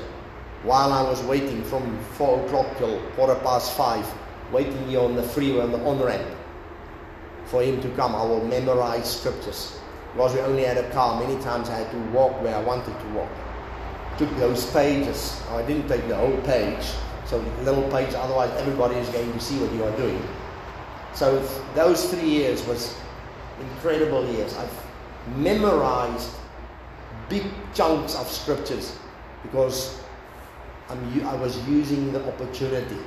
While 0.64 0.92
I 0.92 1.02
was 1.02 1.22
waiting 1.24 1.64
from 1.64 1.98
4 2.16 2.46
o'clock 2.46 2.78
till 2.78 3.00
quarter 3.12 3.36
past 3.36 3.78
5, 3.78 4.06
waiting 4.52 4.88
here 4.88 5.00
on 5.00 5.16
the 5.16 5.24
freeway 5.24 5.62
on 5.62 5.72
the 5.72 5.80
on 5.86 6.02
ramp 6.02 6.28
for 7.46 7.64
him 7.64 7.82
to 7.82 7.90
come, 7.92 8.16
I 8.16 8.24
will 8.24 8.44
memorize 8.46 9.20
scriptures. 9.20 9.80
Because 10.12 10.34
we 10.34 10.42
only 10.42 10.64
had 10.64 10.78
a 10.78 10.90
car, 10.92 11.22
many 11.22 11.42
times 11.42 11.70
I 11.70 11.78
had 11.78 11.92
to 11.92 11.98
walk 12.12 12.42
where 12.42 12.56
I 12.56 12.62
wanted 12.62 13.00
to 13.00 13.08
walk 13.10 13.30
took 14.18 14.30
those 14.38 14.66
pages. 14.72 15.42
I 15.50 15.66
didn't 15.66 15.88
take 15.88 16.08
the 16.08 16.16
whole 16.16 16.38
page, 16.42 16.86
so 17.26 17.38
little 17.62 17.90
page, 17.92 18.14
otherwise 18.14 18.52
everybody 18.58 18.96
is 18.96 19.10
going 19.10 19.32
to 19.32 19.40
see 19.40 19.60
what 19.60 19.72
you 19.74 19.84
are 19.84 19.96
doing. 19.98 20.22
So 21.14 21.40
those 21.76 22.12
three 22.12 22.30
years 22.30 22.66
was 22.68 22.96
incredible 23.60 24.26
years. 24.32 24.56
I've 24.58 25.38
memorized 25.38 26.32
big 27.30 27.44
chunks 27.74 28.16
of 28.16 28.28
scriptures 28.28 28.98
because 29.44 30.00
I'm, 30.90 31.26
I 31.26 31.36
was 31.36 31.58
using 31.68 32.14
the 32.14 32.26
opportunity, 32.28 33.00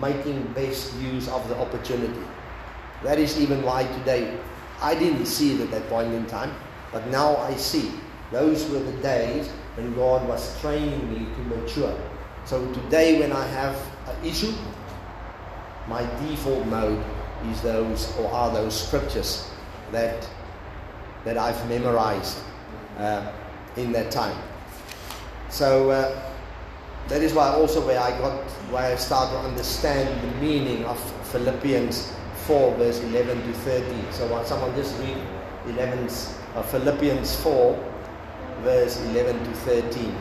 making 0.00 0.42
best 0.52 0.94
use 0.96 1.28
of 1.28 1.48
the 1.48 1.56
opportunity. 1.58 2.20
That 3.02 3.18
is 3.18 3.40
even 3.40 3.62
why 3.62 3.84
today 3.84 4.38
I 4.80 4.94
didn't 4.94 5.26
see 5.26 5.54
it 5.54 5.60
at 5.60 5.70
that 5.70 5.88
point 5.88 6.12
in 6.12 6.26
time, 6.26 6.52
but 6.92 7.06
now 7.08 7.36
I 7.36 7.54
see 7.54 7.92
those 8.32 8.68
were 8.70 8.80
the 8.80 8.92
days 9.02 9.48
when 9.76 9.94
God 9.94 10.26
was 10.28 10.60
training 10.60 11.12
me 11.12 11.26
to 11.34 11.40
mature. 11.56 11.96
So 12.44 12.72
today, 12.72 13.20
when 13.20 13.32
I 13.32 13.46
have 13.46 13.76
an 14.06 14.24
issue, 14.24 14.52
my 15.88 16.02
default 16.20 16.66
mode 16.66 17.02
is 17.50 17.60
those 17.62 18.16
or 18.18 18.30
are 18.30 18.52
those 18.52 18.86
scriptures 18.86 19.48
that 19.92 20.28
that 21.24 21.36
I've 21.36 21.68
memorized 21.68 22.38
uh, 22.98 23.32
in 23.76 23.92
that 23.92 24.10
time. 24.10 24.36
So 25.50 25.90
uh, 25.90 26.22
that 27.08 27.22
is 27.22 27.32
why 27.32 27.48
also 27.48 27.84
where 27.84 28.00
I 28.00 28.10
got 28.18 28.42
where 28.70 28.92
I 28.92 28.96
start 28.96 29.30
to 29.30 29.38
understand 29.38 30.08
the 30.22 30.40
meaning 30.40 30.84
of 30.84 30.98
Philippians 31.30 32.12
4 32.46 32.74
verse 32.76 33.00
11 33.00 33.42
to 33.42 33.52
13. 33.52 34.12
So 34.12 34.42
someone 34.44 34.74
just 34.74 34.98
read 35.00 35.18
11 35.66 36.08
uh, 36.54 36.62
Philippians 36.62 37.36
4 37.42 37.95
verse 38.62 39.00
11 39.00 39.44
to 39.44 39.52
13. 39.52 40.14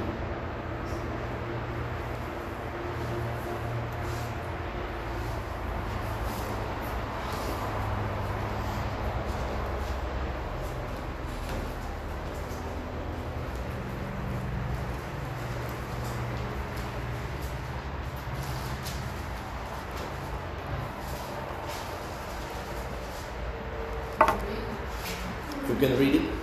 You 25.67 25.75
can 25.75 25.99
read 25.99 26.15
it. 26.15 26.35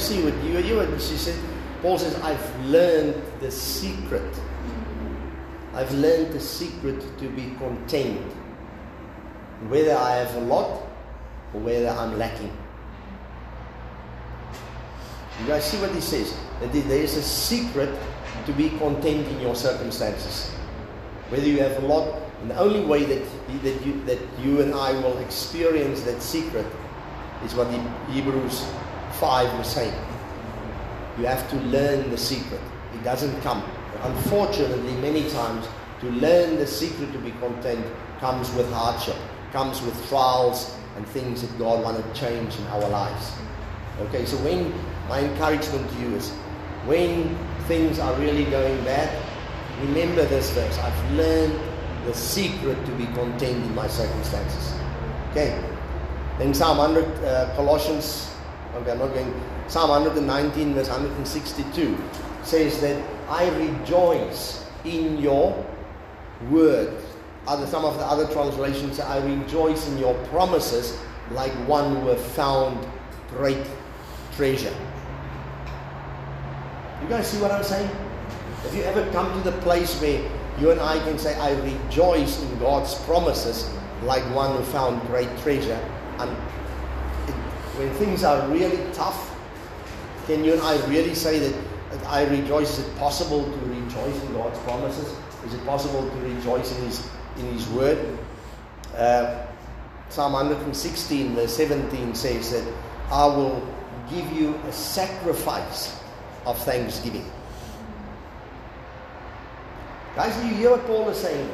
See 0.00 0.22
what 0.22 0.34
you, 0.44 0.58
you 0.58 0.80
and 0.80 1.00
she 1.00 1.16
said, 1.16 1.38
Paul 1.82 1.98
says, 1.98 2.14
I've 2.22 2.64
learned 2.66 3.20
the 3.40 3.50
secret. 3.50 4.34
I've 5.74 5.92
learned 5.92 6.32
the 6.32 6.40
secret 6.40 7.00
to 7.18 7.28
be 7.30 7.54
content. 7.58 8.20
Whether 9.68 9.94
I 9.96 10.16
have 10.16 10.34
a 10.36 10.40
lot 10.40 10.82
or 11.52 11.60
whether 11.60 11.88
I'm 11.88 12.18
lacking. 12.18 12.56
You 15.40 15.46
guys 15.46 15.64
see 15.64 15.78
what 15.80 15.90
he 15.92 16.00
says? 16.00 16.34
That 16.60 16.72
there 16.72 17.02
is 17.02 17.16
a 17.16 17.22
secret 17.22 17.94
to 18.46 18.52
be 18.52 18.70
content 18.78 19.26
in 19.28 19.40
your 19.40 19.54
circumstances. 19.54 20.50
Whether 21.28 21.46
you 21.46 21.60
have 21.60 21.82
a 21.82 21.86
lot, 21.86 22.22
and 22.40 22.50
the 22.50 22.58
only 22.58 22.84
way 22.84 23.04
that, 23.04 23.62
that, 23.62 23.86
you, 23.86 24.02
that 24.04 24.18
you 24.42 24.62
and 24.62 24.74
I 24.74 24.92
will 24.92 25.18
experience 25.18 26.02
that 26.02 26.22
secret 26.22 26.66
is 27.44 27.54
what 27.54 27.70
the 27.70 27.78
Hebrews 28.12 28.66
5 29.18 29.58
was 29.58 29.66
saying. 29.68 29.94
You 31.18 31.26
have 31.26 31.48
to 31.50 31.56
learn 31.56 32.10
the 32.10 32.18
secret. 32.18 32.60
It 32.94 33.02
doesn't 33.02 33.40
come. 33.42 33.62
Unfortunately, 34.02 34.92
many 34.96 35.28
times, 35.30 35.66
to 36.00 36.10
learn 36.10 36.56
the 36.56 36.66
secret 36.66 37.12
to 37.12 37.18
be 37.18 37.30
content 37.32 37.84
comes 38.20 38.52
with 38.52 38.70
hardship, 38.72 39.16
comes 39.52 39.80
with 39.82 40.08
trials 40.08 40.76
and 40.96 41.06
things 41.08 41.42
that 41.42 41.58
God 41.58 41.82
wants 41.82 42.02
to 42.02 42.20
change 42.20 42.56
in 42.58 42.66
our 42.66 42.88
lives. 42.88 43.32
Okay, 44.00 44.26
so 44.26 44.36
when 44.38 44.74
my 45.08 45.20
encouragement 45.20 45.90
to 45.90 45.98
you 45.98 46.14
is 46.16 46.30
when 46.84 47.36
things 47.66 47.98
are 47.98 48.14
really 48.20 48.44
going 48.44 48.82
bad, 48.84 49.10
remember 49.80 50.24
this 50.26 50.50
verse. 50.50 50.78
I've 50.78 51.12
learned 51.12 51.58
the 52.04 52.14
secret 52.14 52.84
to 52.86 52.92
be 52.92 53.06
content 53.06 53.64
in 53.64 53.74
my 53.74 53.88
circumstances. 53.88 54.74
Okay. 55.30 55.58
Then 56.38 56.52
Psalm 56.52 56.78
100, 56.78 57.24
uh, 57.24 57.54
Colossians 57.56 58.35
Okay, 58.76 58.90
I'm 58.90 58.98
not 58.98 59.14
going. 59.14 59.32
Psalm 59.68 59.88
119, 59.88 60.74
verse 60.74 60.90
162 60.90 61.96
says 62.42 62.78
that 62.82 63.02
I 63.26 63.48
rejoice 63.56 64.66
in 64.84 65.16
your 65.18 65.64
word. 66.50 66.94
Other, 67.46 67.66
some 67.66 67.86
of 67.86 67.96
the 67.96 68.04
other 68.04 68.30
translations 68.34 68.98
say, 68.98 69.02
I 69.02 69.24
rejoice 69.24 69.88
in 69.88 69.96
your 69.96 70.12
promises 70.26 71.00
like 71.30 71.52
one 71.66 71.96
who 71.96 72.08
have 72.08 72.20
found 72.20 72.86
great 73.30 73.66
treasure. 74.32 74.74
You 77.00 77.08
guys 77.08 77.28
see 77.28 77.40
what 77.40 77.52
I'm 77.52 77.64
saying? 77.64 77.90
Have 78.62 78.74
you 78.74 78.82
ever 78.82 79.10
come 79.10 79.32
to 79.42 79.50
the 79.50 79.56
place 79.62 79.98
where 80.02 80.20
you 80.60 80.70
and 80.70 80.80
I 80.80 80.98
can 80.98 81.18
say, 81.18 81.34
I 81.38 81.52
rejoice 81.62 82.42
in 82.42 82.58
God's 82.58 82.94
promises 83.04 83.70
like 84.02 84.22
one 84.34 84.54
who 84.54 84.62
found 84.64 85.00
great 85.06 85.34
treasure? 85.38 85.80
And 86.18 86.36
when 87.76 87.92
things 87.94 88.24
are 88.24 88.48
really 88.48 88.78
tough, 88.92 89.34
can 90.26 90.44
you 90.44 90.54
and 90.54 90.62
I 90.62 90.84
really 90.86 91.14
say 91.14 91.38
that, 91.38 91.54
that 91.90 92.06
I 92.06 92.24
rejoice? 92.24 92.78
Is 92.78 92.86
it 92.86 92.96
possible 92.96 93.44
to 93.44 93.58
rejoice 93.66 94.22
in 94.22 94.32
God's 94.32 94.58
promises? 94.60 95.14
Is 95.44 95.54
it 95.54 95.64
possible 95.64 96.08
to 96.08 96.16
rejoice 96.16 96.76
in 96.76 96.84
His, 96.86 97.08
in 97.36 97.52
His 97.52 97.68
Word? 97.68 98.18
Uh, 98.94 99.46
Psalm 100.08 100.32
116, 100.32 101.34
verse 101.34 101.56
17 101.56 102.14
says 102.14 102.50
that 102.52 102.74
I 103.10 103.26
will 103.26 103.66
give 104.08 104.32
you 104.32 104.54
a 104.66 104.72
sacrifice 104.72 106.00
of 106.46 106.58
thanksgiving. 106.58 107.30
Guys, 110.14 110.34
do 110.36 110.48
you 110.48 110.54
hear 110.54 110.70
what 110.70 110.86
Paul 110.86 111.08
is 111.10 111.18
saying? 111.18 111.50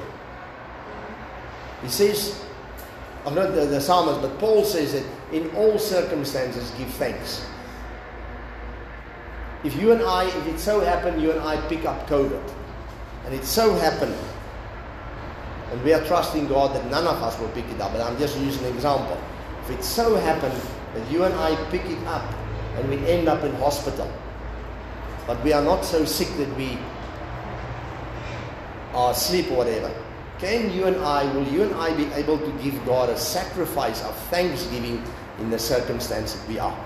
He 1.82 1.88
says, 1.88 2.44
I'm 3.26 3.34
not 3.34 3.54
the, 3.54 3.66
the 3.66 3.80
psalmist, 3.80 4.20
but 4.20 4.38
Paul 4.38 4.64
says 4.64 4.92
that 4.92 5.04
in 5.32 5.50
all 5.56 5.78
circumstances 5.78 6.70
give 6.78 6.88
thanks. 6.88 7.46
If 9.64 9.80
you 9.80 9.92
and 9.92 10.02
I, 10.02 10.24
if 10.24 10.46
it 10.46 10.58
so 10.58 10.80
happened 10.80 11.22
you 11.22 11.30
and 11.30 11.40
I 11.40 11.56
pick 11.68 11.84
up 11.84 12.06
COVID, 12.08 12.52
and 13.24 13.34
it 13.34 13.44
so 13.44 13.74
happened, 13.74 14.14
and 15.70 15.82
we 15.84 15.94
are 15.94 16.04
trusting 16.04 16.48
God 16.48 16.74
that 16.76 16.84
none 16.90 17.06
of 17.06 17.22
us 17.22 17.38
will 17.38 17.48
pick 17.50 17.64
it 17.66 17.80
up, 17.80 17.92
but 17.92 18.00
I'm 18.00 18.18
just 18.18 18.38
using 18.38 18.64
an 18.66 18.74
example. 18.74 19.18
If 19.64 19.70
it 19.78 19.84
so 19.84 20.16
happened 20.16 20.60
that 20.94 21.10
you 21.10 21.24
and 21.24 21.34
I 21.34 21.54
pick 21.70 21.84
it 21.86 22.04
up 22.06 22.30
and 22.76 22.88
we 22.90 22.98
end 23.06 23.28
up 23.28 23.42
in 23.44 23.54
hospital, 23.54 24.10
but 25.26 25.42
we 25.44 25.52
are 25.52 25.62
not 25.62 25.84
so 25.84 26.04
sick 26.04 26.28
that 26.36 26.54
we 26.56 26.76
are 28.92 29.12
asleep 29.12 29.50
or 29.50 29.58
whatever, 29.58 29.94
can 30.42 30.72
you 30.72 30.86
and 30.86 30.96
I, 30.96 31.32
will 31.32 31.46
you 31.46 31.62
and 31.62 31.72
I 31.74 31.94
be 31.94 32.06
able 32.14 32.36
to 32.36 32.50
give 32.60 32.84
God 32.84 33.08
a 33.08 33.16
sacrifice 33.16 34.02
of 34.02 34.16
thanksgiving 34.26 35.00
in 35.38 35.50
the 35.50 35.58
circumstance 35.58 36.34
that 36.34 36.48
we 36.48 36.58
are? 36.58 36.76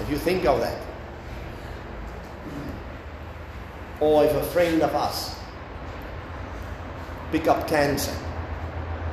If 0.00 0.08
you 0.08 0.16
think 0.16 0.46
of 0.46 0.58
that. 0.60 0.82
Or 4.00 4.24
if 4.24 4.32
a 4.32 4.42
friend 4.44 4.80
of 4.80 4.94
us 4.94 5.38
pick 7.32 7.48
up 7.48 7.68
cancer, 7.68 8.14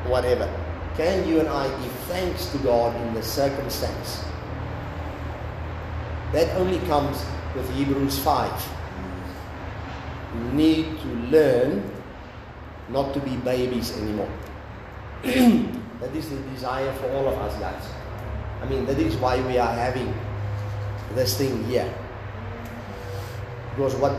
whatever, 0.08 0.48
can 0.96 1.28
you 1.28 1.42
and 1.42 1.50
I 1.50 1.68
give 1.84 1.92
thanks 2.08 2.46
to 2.54 2.58
God 2.60 2.96
in 3.02 3.14
the 3.16 3.22
circumstance? 3.22 4.24
That 6.32 6.56
only 6.56 6.80
comes 6.88 7.22
with 7.54 7.70
Hebrews 7.74 8.18
5. 8.18 8.70
You 10.36 10.52
need 10.54 10.86
to 11.02 11.08
learn 11.08 11.95
not 12.90 13.14
to 13.14 13.20
be 13.20 13.36
babies 13.38 13.98
anymore. 13.98 14.30
that 15.24 16.16
is 16.16 16.30
the 16.30 16.38
desire 16.54 16.92
for 16.94 17.12
all 17.12 17.28
of 17.28 17.38
us, 17.40 17.60
guys. 17.60 17.84
I 18.62 18.66
mean, 18.68 18.86
that 18.86 19.00
is 19.00 19.16
why 19.18 19.42
we 19.48 19.58
are 19.58 19.74
having 19.74 20.14
this 21.14 21.38
thing 21.38 21.64
here. 21.66 21.92
Because 23.72 23.96
what 23.96 24.14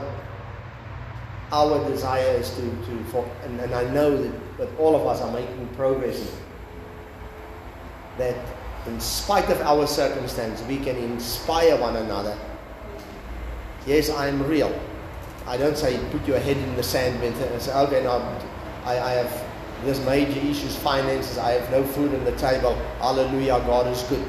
our 1.53 1.89
desire 1.89 2.37
is 2.37 2.51
to, 2.51 2.63
to 2.63 3.05
for, 3.05 3.29
and, 3.45 3.61
and 3.61 3.75
I 3.75 3.85
know 3.91 4.21
that, 4.21 4.59
that 4.59 4.79
all 4.79 4.97
of 4.97 5.07
us 5.07 5.21
are 5.21 5.33
making 5.33 5.69
progress 5.77 6.37
that 8.19 8.37
in 8.87 9.01
spite 9.01 9.49
of 9.51 9.61
our 9.63 9.87
circumstance, 9.87 10.63
we 10.63 10.79
can 10.79 10.97
inspire 10.97 11.77
one 11.77 11.97
another. 11.97 12.37
Yes, 13.87 14.11
I'm 14.11 14.43
real. 14.47 14.73
I 15.47 15.57
don't 15.57 15.77
say 15.77 15.99
put 16.11 16.27
your 16.27 16.39
head 16.39 16.57
in 16.57 16.77
the 16.77 16.83
sand 16.83 17.23
and 17.23 17.35
uh, 17.37 17.59
say, 17.59 17.73
okay, 17.73 18.03
now 18.03 18.19
I, 18.87 18.99
I 19.01 19.11
have 19.12 19.44
this 19.85 20.05
major 20.07 20.38
issues, 20.40 20.77
finances, 20.77 21.38
I 21.38 21.53
have 21.53 21.70
no 21.70 21.85
food 21.85 22.14
on 22.14 22.25
the 22.25 22.37
table. 22.37 22.75
Hallelujah, 23.01 23.61
God 23.66 23.88
is 23.88 24.03
good. 24.05 24.27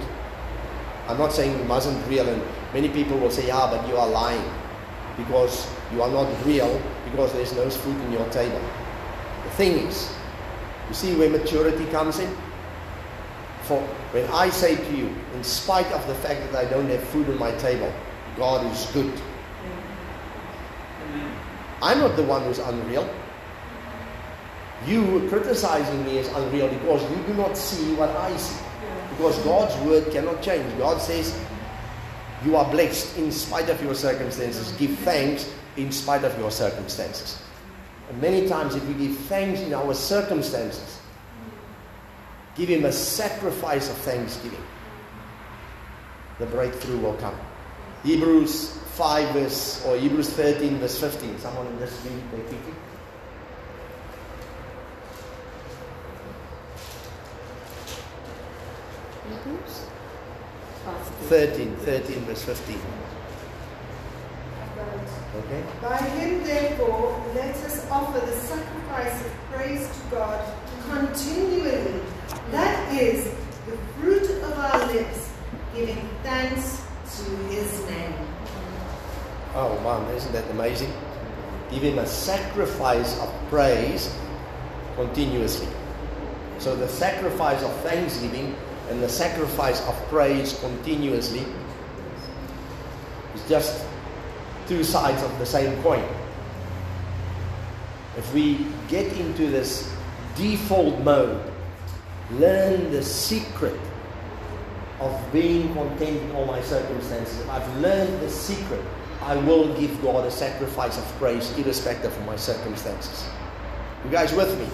I'm 1.08 1.18
not 1.18 1.32
saying 1.32 1.58
you 1.58 1.64
mustn't 1.66 2.06
real, 2.08 2.28
and 2.28 2.42
many 2.74 2.90
people 2.90 3.18
will 3.18 3.32
say, 3.32 3.48
yeah, 3.48 3.70
but 3.72 3.88
you 3.88 3.96
are 3.96 4.08
lying 4.08 4.44
because 5.16 5.72
you 5.94 6.02
are 6.02 6.10
not 6.10 6.28
real 6.46 6.82
because 7.06 7.32
there's 7.34 7.54
no 7.54 7.70
food 7.70 7.96
in 8.06 8.12
your 8.12 8.28
table. 8.30 8.60
The 9.46 9.50
thing 9.52 9.88
is, 9.88 10.14
you 10.90 10.94
see 10.94 11.16
where 11.16 11.30
maturity 11.30 11.86
comes 11.86 12.20
in? 12.20 12.36
For 13.64 13.80
when 14.12 14.26
I 14.32 14.50
say 14.50 14.76
to 14.76 14.96
you, 14.96 15.14
in 15.34 15.44
spite 15.44 15.88
of 15.88 16.06
the 16.08 16.16
fact 16.16 16.52
that 16.52 16.66
I 16.66 16.70
don't 16.70 16.90
have 16.90 17.04
food 17.10 17.30
on 17.30 17.38
my 17.38 17.52
table, 17.56 17.94
God 18.36 18.66
is 18.72 18.86
good. 18.92 19.14
I'm 21.82 22.00
not 22.00 22.16
the 22.16 22.24
one 22.24 22.44
who's 22.44 22.60
unreal. 22.60 23.08
You 24.86 25.28
criticizing 25.30 26.06
me 26.06 26.20
is 26.20 26.28
unreal 26.30 26.68
because 26.70 27.02
you 27.10 27.24
do 27.26 27.34
not 27.34 27.58
see 27.58 27.94
what 27.96 28.10
I 28.10 28.36
see. 28.38 28.64
Because 29.10 29.38
God's 29.40 29.76
word 29.86 30.12
cannot 30.12 30.42
change. 30.42 30.78
God 30.78 31.02
says, 31.02 31.38
You 32.46 32.56
are 32.56 32.70
blessed 32.70 33.18
in 33.18 33.32
spite 33.32 33.70
of 33.70 33.82
your 33.82 33.96
circumstances. 33.96 34.72
Give 34.74 34.92
thanks 35.00 35.52
in 35.76 35.92
spite 35.92 36.24
of 36.24 36.38
your 36.38 36.52
circumstances. 36.52 37.42
And 38.10 38.22
many 38.22 38.48
times, 38.48 38.76
if 38.76 38.86
we 38.88 38.94
give 38.94 39.18
thanks 39.26 39.60
in 39.62 39.74
our 39.74 39.94
circumstances, 39.94 41.00
give 42.56 42.70
Him 42.70 42.86
a 42.86 42.92
sacrifice 42.92 43.90
of 43.90 43.98
thanksgiving, 43.98 44.64
the 46.40 46.46
breakthrough 46.46 47.00
will 47.00 47.16
come. 47.16 47.36
Hebrews 48.04 48.78
5 48.94 49.34
verse, 49.34 49.84
or 49.86 49.98
Hebrews 49.98 50.30
13 50.30 50.78
verse 50.78 51.00
15. 51.00 51.40
Someone 51.40 51.68
in 51.68 51.80
this 51.80 52.00
read 52.06 52.40
it 52.40 52.48
quickly. 52.48 52.74
Hebrews 59.30 59.86
13, 61.30 61.76
13 61.78 62.20
verse 62.22 62.44
15. 62.44 62.80
Okay? 65.38 65.64
By 65.82 65.98
him, 65.98 66.44
therefore, 66.44 67.24
let 67.36 67.56
us 67.56 67.90
offer 67.92 68.26
the 68.26 68.32
sacrifice 68.32 69.26
of 69.26 69.32
praise 69.52 69.88
to 69.88 70.16
God 70.16 70.54
continually. 70.90 72.02
That 72.52 72.94
is 72.94 73.26
the 73.66 73.78
fruit 74.00 74.30
of 74.44 74.58
our 74.58 74.88
lips, 74.94 75.32
giving 75.76 76.10
thanks 76.24 76.82
to 77.18 77.30
his 77.48 77.86
name. 77.90 78.14
Oh 79.54 79.80
man, 79.84 80.16
isn't 80.16 80.32
that 80.32 80.50
amazing? 80.52 80.92
Give 81.70 81.84
him 81.84 82.00
a 82.00 82.08
sacrifice 82.08 83.20
of 83.20 83.34
praise 83.50 84.16
continuously. 84.96 85.68
So 86.60 86.76
the 86.76 86.88
sacrifice 86.88 87.62
of 87.62 87.72
thanksgiving 87.82 88.56
and 88.90 89.02
the 89.02 89.10
sacrifice 89.10 89.82
of 89.88 89.96
praise 90.08 90.58
continuously 90.60 91.46
is 93.36 93.50
just 93.50 93.86
two 94.68 94.84
sides 94.84 95.22
of 95.24 95.40
the 95.40 95.46
same 95.46 95.82
coin. 95.84 96.04
If 98.18 98.34
we 98.34 98.66
get 98.88 99.12
into 99.18 99.48
this 99.48 99.94
default 100.36 101.00
mode, 101.02 101.42
learn 102.32 102.92
the 102.92 103.04
secret 103.04 103.80
of 105.00 105.32
being 105.32 105.74
content 105.74 106.22
in 106.22 106.32
all 106.32 106.46
my 106.46 106.62
circumstances. 106.62 107.40
If 107.40 107.50
I've 107.50 107.78
learned 107.78 108.20
the 108.22 108.30
secret, 108.30 108.82
I 109.22 109.36
will 109.36 109.74
give 109.80 110.02
God 110.02 110.26
a 110.26 110.32
sacrifice 110.32 110.98
of 110.98 111.04
praise 111.18 111.56
irrespective 111.58 112.16
of 112.18 112.26
my 112.26 112.36
circumstances. 112.36 113.28
You 114.04 114.10
guys 114.10 114.34
with 114.34 114.58
me? 114.60 114.68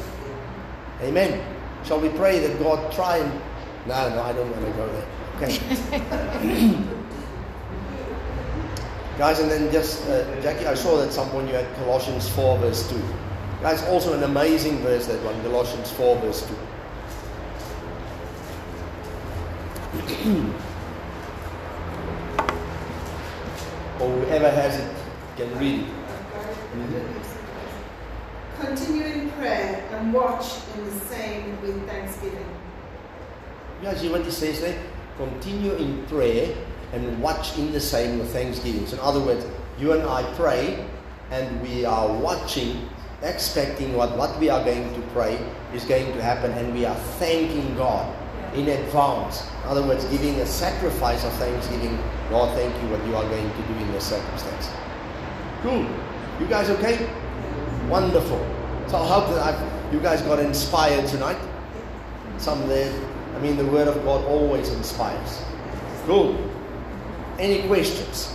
Amen. 1.01 1.43
Shall 1.83 1.99
we 1.99 2.09
pray 2.09 2.39
that 2.39 2.59
God 2.59 2.91
try 2.93 3.17
and 3.17 3.41
no, 3.87 4.09
no, 4.09 4.21
I 4.23 4.33
don't 4.33 4.49
want 4.51 4.65
to 4.65 4.71
go 4.71 4.87
there. 4.91 5.07
Okay. 5.37 5.59
Guys, 9.17 9.39
and 9.39 9.51
then 9.51 9.71
just, 9.71 10.07
uh, 10.07 10.41
Jackie, 10.41 10.65
I 10.65 10.73
saw 10.73 10.97
that 10.97 11.13
someone 11.13 11.47
you 11.47 11.53
had 11.53 11.71
Colossians 11.75 12.27
4, 12.29 12.57
verse 12.57 12.89
2. 12.89 12.99
Guys, 13.61 13.83
also 13.85 14.13
an 14.13 14.23
amazing 14.23 14.79
verse, 14.79 15.05
that 15.07 15.23
one, 15.23 15.39
Colossians 15.43 15.91
4, 15.91 16.17
verse 16.17 16.47
2. 16.47 16.55
or 24.03 24.09
whoever 24.09 24.49
has 24.49 24.79
it 24.79 24.91
can 25.37 25.59
read 25.59 25.81
it. 25.81 25.87
Continue 28.59 29.05
in 29.05 29.29
prayer 29.31 29.87
and 29.91 30.13
watch 30.13 30.57
in 30.75 30.85
the 30.85 30.99
same 31.05 31.61
with 31.61 31.87
thanksgiving. 31.87 32.62
He 33.91 34.31
says 34.31 34.61
there? 34.61 34.81
Continue 35.17 35.73
in 35.73 36.05
prayer 36.07 36.55
and 36.93 37.21
watch 37.21 37.57
in 37.57 37.71
the 37.71 37.79
same 37.79 38.19
with 38.19 38.31
thanksgiving. 38.31 38.87
So 38.87 38.95
in 38.95 39.01
other 39.01 39.19
words, 39.19 39.45
you 39.77 39.93
and 39.93 40.03
I 40.03 40.23
pray 40.35 40.85
and 41.31 41.61
we 41.61 41.83
are 41.83 42.07
watching, 42.07 42.87
expecting 43.21 43.93
what, 43.95 44.17
what 44.17 44.39
we 44.39 44.49
are 44.49 44.63
going 44.63 44.93
to 44.93 45.01
pray 45.09 45.37
is 45.73 45.83
going 45.85 46.05
to 46.13 46.21
happen 46.21 46.51
and 46.51 46.73
we 46.73 46.85
are 46.85 46.95
thanking 47.19 47.75
God 47.75 48.13
in 48.55 48.69
advance. 48.69 49.43
In 49.63 49.69
other 49.69 49.83
words, 49.83 50.05
giving 50.05 50.35
a 50.35 50.45
sacrifice 50.45 51.25
of 51.25 51.33
thanksgiving. 51.33 51.97
God, 52.29 52.55
thank 52.55 52.73
you 52.81 52.89
what 52.89 53.05
you 53.05 53.15
are 53.15 53.27
going 53.29 53.49
to 53.49 53.61
do 53.67 53.73
in 53.79 53.91
this 53.91 54.07
circumstance. 54.07 54.69
Cool. 55.61 55.85
You 56.39 56.47
guys 56.47 56.69
okay? 56.69 57.09
Wonderful. 57.89 58.39
So 58.87 58.97
I 58.97 59.07
hope 59.07 59.29
that 59.33 59.41
I've, 59.41 59.93
you 59.93 59.99
guys 59.99 60.21
got 60.21 60.39
inspired 60.39 61.07
tonight. 61.07 61.37
Some 62.37 62.67
there. 62.67 62.91
I 63.43 63.45
mean, 63.45 63.57
the 63.57 63.65
Word 63.65 63.89
of 63.89 64.01
God 64.05 64.23
always 64.23 64.69
inspires. 64.69 65.43
Cool. 66.05 66.49
Any 67.37 67.67
questions? 67.67 68.31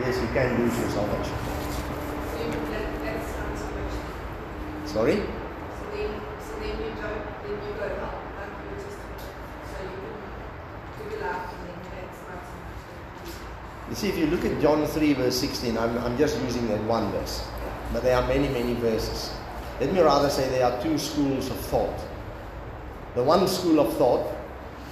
Yes, 0.00 0.16
you 0.22 0.28
can 0.28 0.58
lose 0.58 0.78
your 0.78 0.88
salvation. 0.88 1.34
Sorry? 4.86 5.22
You 13.90 13.94
see, 13.94 14.08
if 14.08 14.16
you 14.16 14.28
look 14.28 14.46
at 14.46 14.62
John 14.62 14.86
3, 14.86 15.12
verse 15.12 15.38
16, 15.38 15.76
I'm, 15.76 15.98
I'm 15.98 16.16
just 16.16 16.40
using 16.40 16.68
that 16.68 16.82
one 16.84 17.12
verse. 17.12 17.46
But 17.92 18.02
there 18.02 18.16
are 18.16 18.26
many, 18.26 18.48
many 18.48 18.72
verses. 18.72 19.34
Let 19.80 19.94
me 19.94 20.00
rather 20.00 20.28
say 20.28 20.46
there 20.50 20.66
are 20.66 20.82
two 20.82 20.98
schools 20.98 21.50
of 21.50 21.56
thought. 21.58 21.98
The 23.14 23.24
one 23.24 23.48
school 23.48 23.80
of 23.80 23.96
thought 23.96 24.30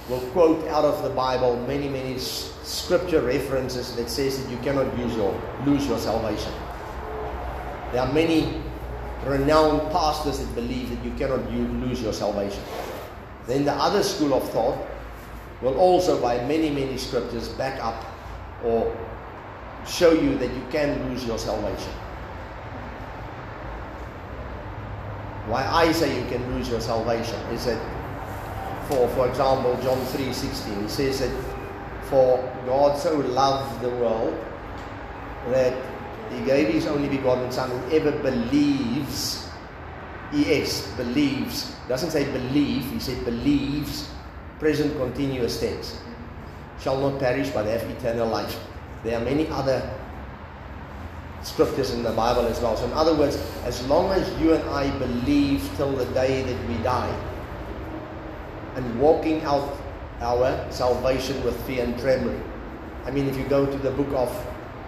will 0.09 0.21
quote 0.31 0.67
out 0.67 0.83
of 0.83 1.03
the 1.03 1.11
Bible 1.11 1.55
many, 1.67 1.87
many 1.87 2.17
scripture 2.17 3.21
references 3.21 3.95
that 3.95 4.09
says 4.09 4.43
that 4.43 4.49
you 4.51 4.57
cannot 4.57 4.97
use 4.97 5.15
your, 5.15 5.39
lose 5.63 5.85
your 5.85 5.99
salvation. 5.99 6.51
There 7.91 8.01
are 8.01 8.11
many 8.11 8.63
renowned 9.25 9.91
pastors 9.91 10.39
that 10.39 10.55
believe 10.55 10.89
that 10.89 11.05
you 11.05 11.11
cannot 11.19 11.51
lose 11.51 12.01
your 12.01 12.13
salvation. 12.13 12.63
Then 13.45 13.65
the 13.65 13.73
other 13.73 14.01
school 14.01 14.33
of 14.33 14.49
thought 14.49 14.77
will 15.61 15.77
also, 15.77 16.19
by 16.19 16.37
many, 16.45 16.71
many 16.71 16.97
scriptures, 16.97 17.49
back 17.49 17.79
up 17.83 18.03
or 18.63 18.95
show 19.87 20.13
you 20.13 20.35
that 20.39 20.51
you 20.51 20.63
can 20.71 21.09
lose 21.09 21.25
your 21.25 21.37
salvation. 21.37 21.91
Why 25.49 25.65
I 25.65 25.91
say 25.91 26.13
you 26.21 26.25
can 26.29 26.45
lose 26.53 26.69
your 26.69 26.79
salvation. 26.79 27.39
Is 27.51 27.65
that, 27.65 27.81
for 28.87 29.07
for 29.09 29.27
example, 29.27 29.77
John 29.81 29.99
three 30.13 30.31
sixteen, 30.31 30.83
he 30.83 30.87
says 30.87 31.19
that 31.19 31.33
for 32.09 32.37
God 32.65 32.97
so 32.97 33.17
loved 33.17 33.81
the 33.81 33.89
world 33.89 34.37
that 35.49 35.73
he 36.31 36.45
gave 36.45 36.69
his 36.73 36.85
only 36.85 37.09
begotten 37.09 37.51
Son, 37.51 37.69
whoever 37.89 38.11
believes, 38.11 39.49
es 40.33 40.85
believes, 40.95 41.73
doesn't 41.87 42.11
say 42.11 42.31
believe, 42.31 42.85
he 42.91 42.99
said 42.99 43.25
believes, 43.25 44.09
present 44.59 44.95
continuous 44.97 45.59
tense. 45.59 45.97
Shall 46.79 47.01
not 47.01 47.19
perish 47.19 47.49
but 47.49 47.65
have 47.65 47.81
eternal 47.89 48.27
life. 48.27 48.57
There 49.03 49.17
are 49.17 49.25
many 49.25 49.47
other 49.47 49.81
scriptures 51.43 51.91
in 51.91 52.03
the 52.03 52.11
Bible 52.11 52.45
as 52.45 52.59
well. 52.59 52.75
So, 52.75 52.85
in 52.85 52.93
other 52.93 53.15
words, 53.15 53.37
as 53.63 53.85
long 53.87 54.11
as 54.11 54.41
you 54.41 54.53
and 54.53 54.69
I 54.69 54.89
believe 54.97 55.69
till 55.77 55.91
the 55.91 56.05
day 56.07 56.41
that 56.41 56.67
we 56.67 56.75
die 56.83 57.13
and 58.75 58.99
walking 58.99 59.41
out 59.43 59.77
our 60.21 60.71
salvation 60.71 61.41
with 61.43 61.59
fear 61.65 61.83
and 61.83 61.97
trembling. 61.99 62.41
I 63.05 63.11
mean, 63.11 63.27
if 63.27 63.37
you 63.37 63.45
go 63.45 63.65
to 63.65 63.77
the 63.77 63.91
book 63.91 64.09
of, 64.09 64.29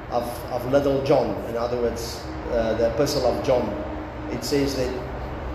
of, 0.10 0.24
of 0.52 0.66
Little 0.72 1.04
John, 1.04 1.30
in 1.45 1.58
other 1.58 1.78
words, 1.78 2.24
uh, 2.52 2.76
the 2.76 2.93
epistle 2.93 3.26
of 3.26 3.45
John, 3.45 3.68
it 4.32 4.43
says 4.43 4.76
that 4.76 4.91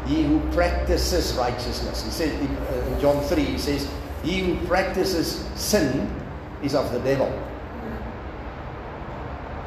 he 0.07 0.23
who 0.23 0.41
practices 0.53 1.35
righteousness, 1.35 2.05
he 2.05 2.11
said 2.11 2.41
in, 2.41 2.57
uh, 2.57 2.91
in 2.93 3.01
John 3.01 3.23
3, 3.25 3.45
he 3.45 3.59
says, 3.59 3.91
he 4.23 4.41
who 4.41 4.67
practices 4.67 5.45
sin 5.55 6.11
is 6.63 6.75
of 6.75 6.91
the 6.93 7.01
devil. 7.01 7.29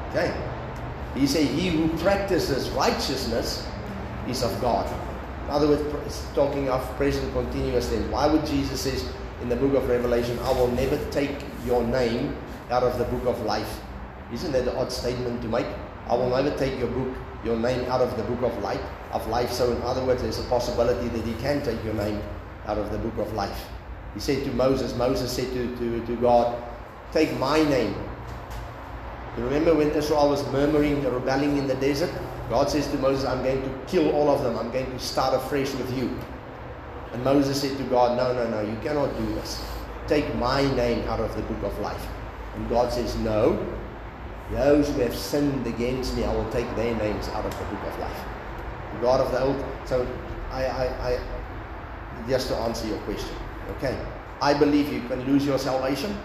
Okay? 0.09 0.48
He 1.16 1.28
said, 1.28 1.47
He 1.47 1.70
who 1.70 1.89
practices 1.97 2.70
righteousness 2.72 3.68
is 4.28 4.43
of 4.43 4.60
God. 4.62 4.88
In 5.45 5.49
other 5.51 5.68
words, 5.68 6.26
talking 6.36 6.70
of 6.70 6.84
present 6.95 7.32
continuous 7.34 7.89
tense. 7.89 8.05
Why 8.12 8.28
would 8.28 8.45
Jesus 8.45 8.82
says 8.82 9.05
in 9.41 9.49
the 9.49 9.55
book 9.55 9.74
of 9.74 9.89
Revelation, 9.89 10.38
I 10.39 10.51
will 10.51 10.68
never 10.68 10.97
take 11.12 11.43
your 11.66 11.84
name 11.84 12.36
out 12.70 12.84
of 12.84 12.97
the 12.99 13.05
book 13.05 13.26
of 13.26 13.41
life? 13.45 13.80
Isn't 14.32 14.51
that 14.51 14.68
an 14.68 14.76
odd 14.76 14.91
statement 14.91 15.41
to 15.41 15.47
make? 15.47 15.66
I 16.07 16.16
will 16.16 16.30
never 16.30 16.55
take 16.55 16.78
your 16.78 16.89
book, 16.89 17.16
your 17.43 17.57
name 17.57 17.86
out 17.89 18.01
of 18.01 18.16
the 18.16 18.24
book 18.24 18.43
of 18.43 18.62
life 18.62 18.82
of 19.12 19.28
life. 19.28 19.51
So 19.51 19.72
in 19.72 19.82
other 19.82 20.03
words, 20.05 20.22
there's 20.22 20.39
a 20.39 20.43
possibility 20.43 21.07
that 21.10 21.26
he 21.26 21.34
can 21.36 21.64
take 21.64 21.84
your 21.84 21.93
name 21.95 22.22
out 22.68 22.78
of 22.78 22.91
the 22.91 22.97
book 22.97 23.18
of 23.18 23.34
life. 23.34 23.68
He 24.14 24.20
said 24.20 24.43
to 24.45 24.51
Moses, 24.51 24.95
Moses 24.95 25.32
said 25.32 25.51
to, 25.53 25.76
to, 25.78 26.05
to 26.05 26.16
God, 26.18 26.62
Take 27.12 27.36
my 27.39 27.64
name. 27.64 27.95
You 29.39 29.45
remember 29.45 29.73
when 29.73 29.91
Israel 29.91 30.27
was 30.31 30.45
murmuring, 30.51 31.01
rebelling 31.01 31.55
in 31.55 31.65
the 31.65 31.75
desert? 31.75 32.11
God 32.49 32.69
says 32.69 32.87
to 32.87 32.97
Moses, 32.97 33.23
I'm 33.23 33.41
going 33.41 33.61
to 33.61 33.85
kill 33.87 34.11
all 34.11 34.29
of 34.29 34.43
them. 34.43 34.57
I'm 34.57 34.69
going 34.69 34.91
to 34.91 34.99
start 34.99 35.33
afresh 35.33 35.73
with 35.75 35.97
you. 35.97 36.19
And 37.13 37.23
Moses 37.23 37.61
said 37.61 37.77
to 37.77 37.83
God, 37.85 38.17
No, 38.17 38.33
no, 38.33 38.49
no, 38.49 38.69
you 38.69 38.77
cannot 38.81 39.17
do 39.17 39.25
this. 39.35 39.63
Take 40.07 40.35
my 40.35 40.63
name 40.75 41.07
out 41.07 41.21
of 41.21 41.33
the 41.37 41.41
book 41.43 41.63
of 41.71 41.79
life. 41.79 42.05
And 42.55 42.67
God 42.67 42.91
says, 42.91 43.15
No. 43.19 43.65
Those 44.51 44.89
who 44.89 44.99
have 44.99 45.15
sinned 45.15 45.65
against 45.65 46.17
me, 46.17 46.25
I 46.25 46.35
will 46.35 46.51
take 46.51 46.67
their 46.75 46.93
names 46.97 47.29
out 47.29 47.45
of 47.45 47.57
the 47.57 47.63
book 47.63 47.83
of 47.93 47.99
life. 47.99 48.19
The 48.95 48.99
God 48.99 49.21
of 49.21 49.31
the 49.31 49.41
old. 49.41 49.63
So 49.85 50.05
I, 50.51 50.65
I, 50.65 51.11
I 51.11 51.19
just 52.27 52.49
to 52.49 52.57
answer 52.57 52.87
your 52.87 52.99
question. 52.99 53.35
Okay. 53.77 53.97
I 54.41 54.53
believe 54.53 54.91
you 54.91 55.07
can 55.07 55.23
lose 55.31 55.45
your 55.45 55.59
salvation. 55.59 56.17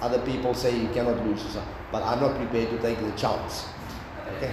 Other 0.00 0.20
people 0.20 0.54
say 0.54 0.78
you 0.78 0.88
cannot 0.90 1.26
lose 1.26 1.42
yourself. 1.42 1.66
But 1.94 2.02
I'm 2.02 2.18
not 2.18 2.34
prepared 2.34 2.70
to 2.70 2.78
take 2.78 2.98
the 2.98 3.12
chance. 3.12 3.68
Okay. 4.26 4.52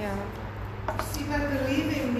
Ja. 0.00 0.14
See, 1.12 1.24
by 1.24 1.36
believing 1.36 2.14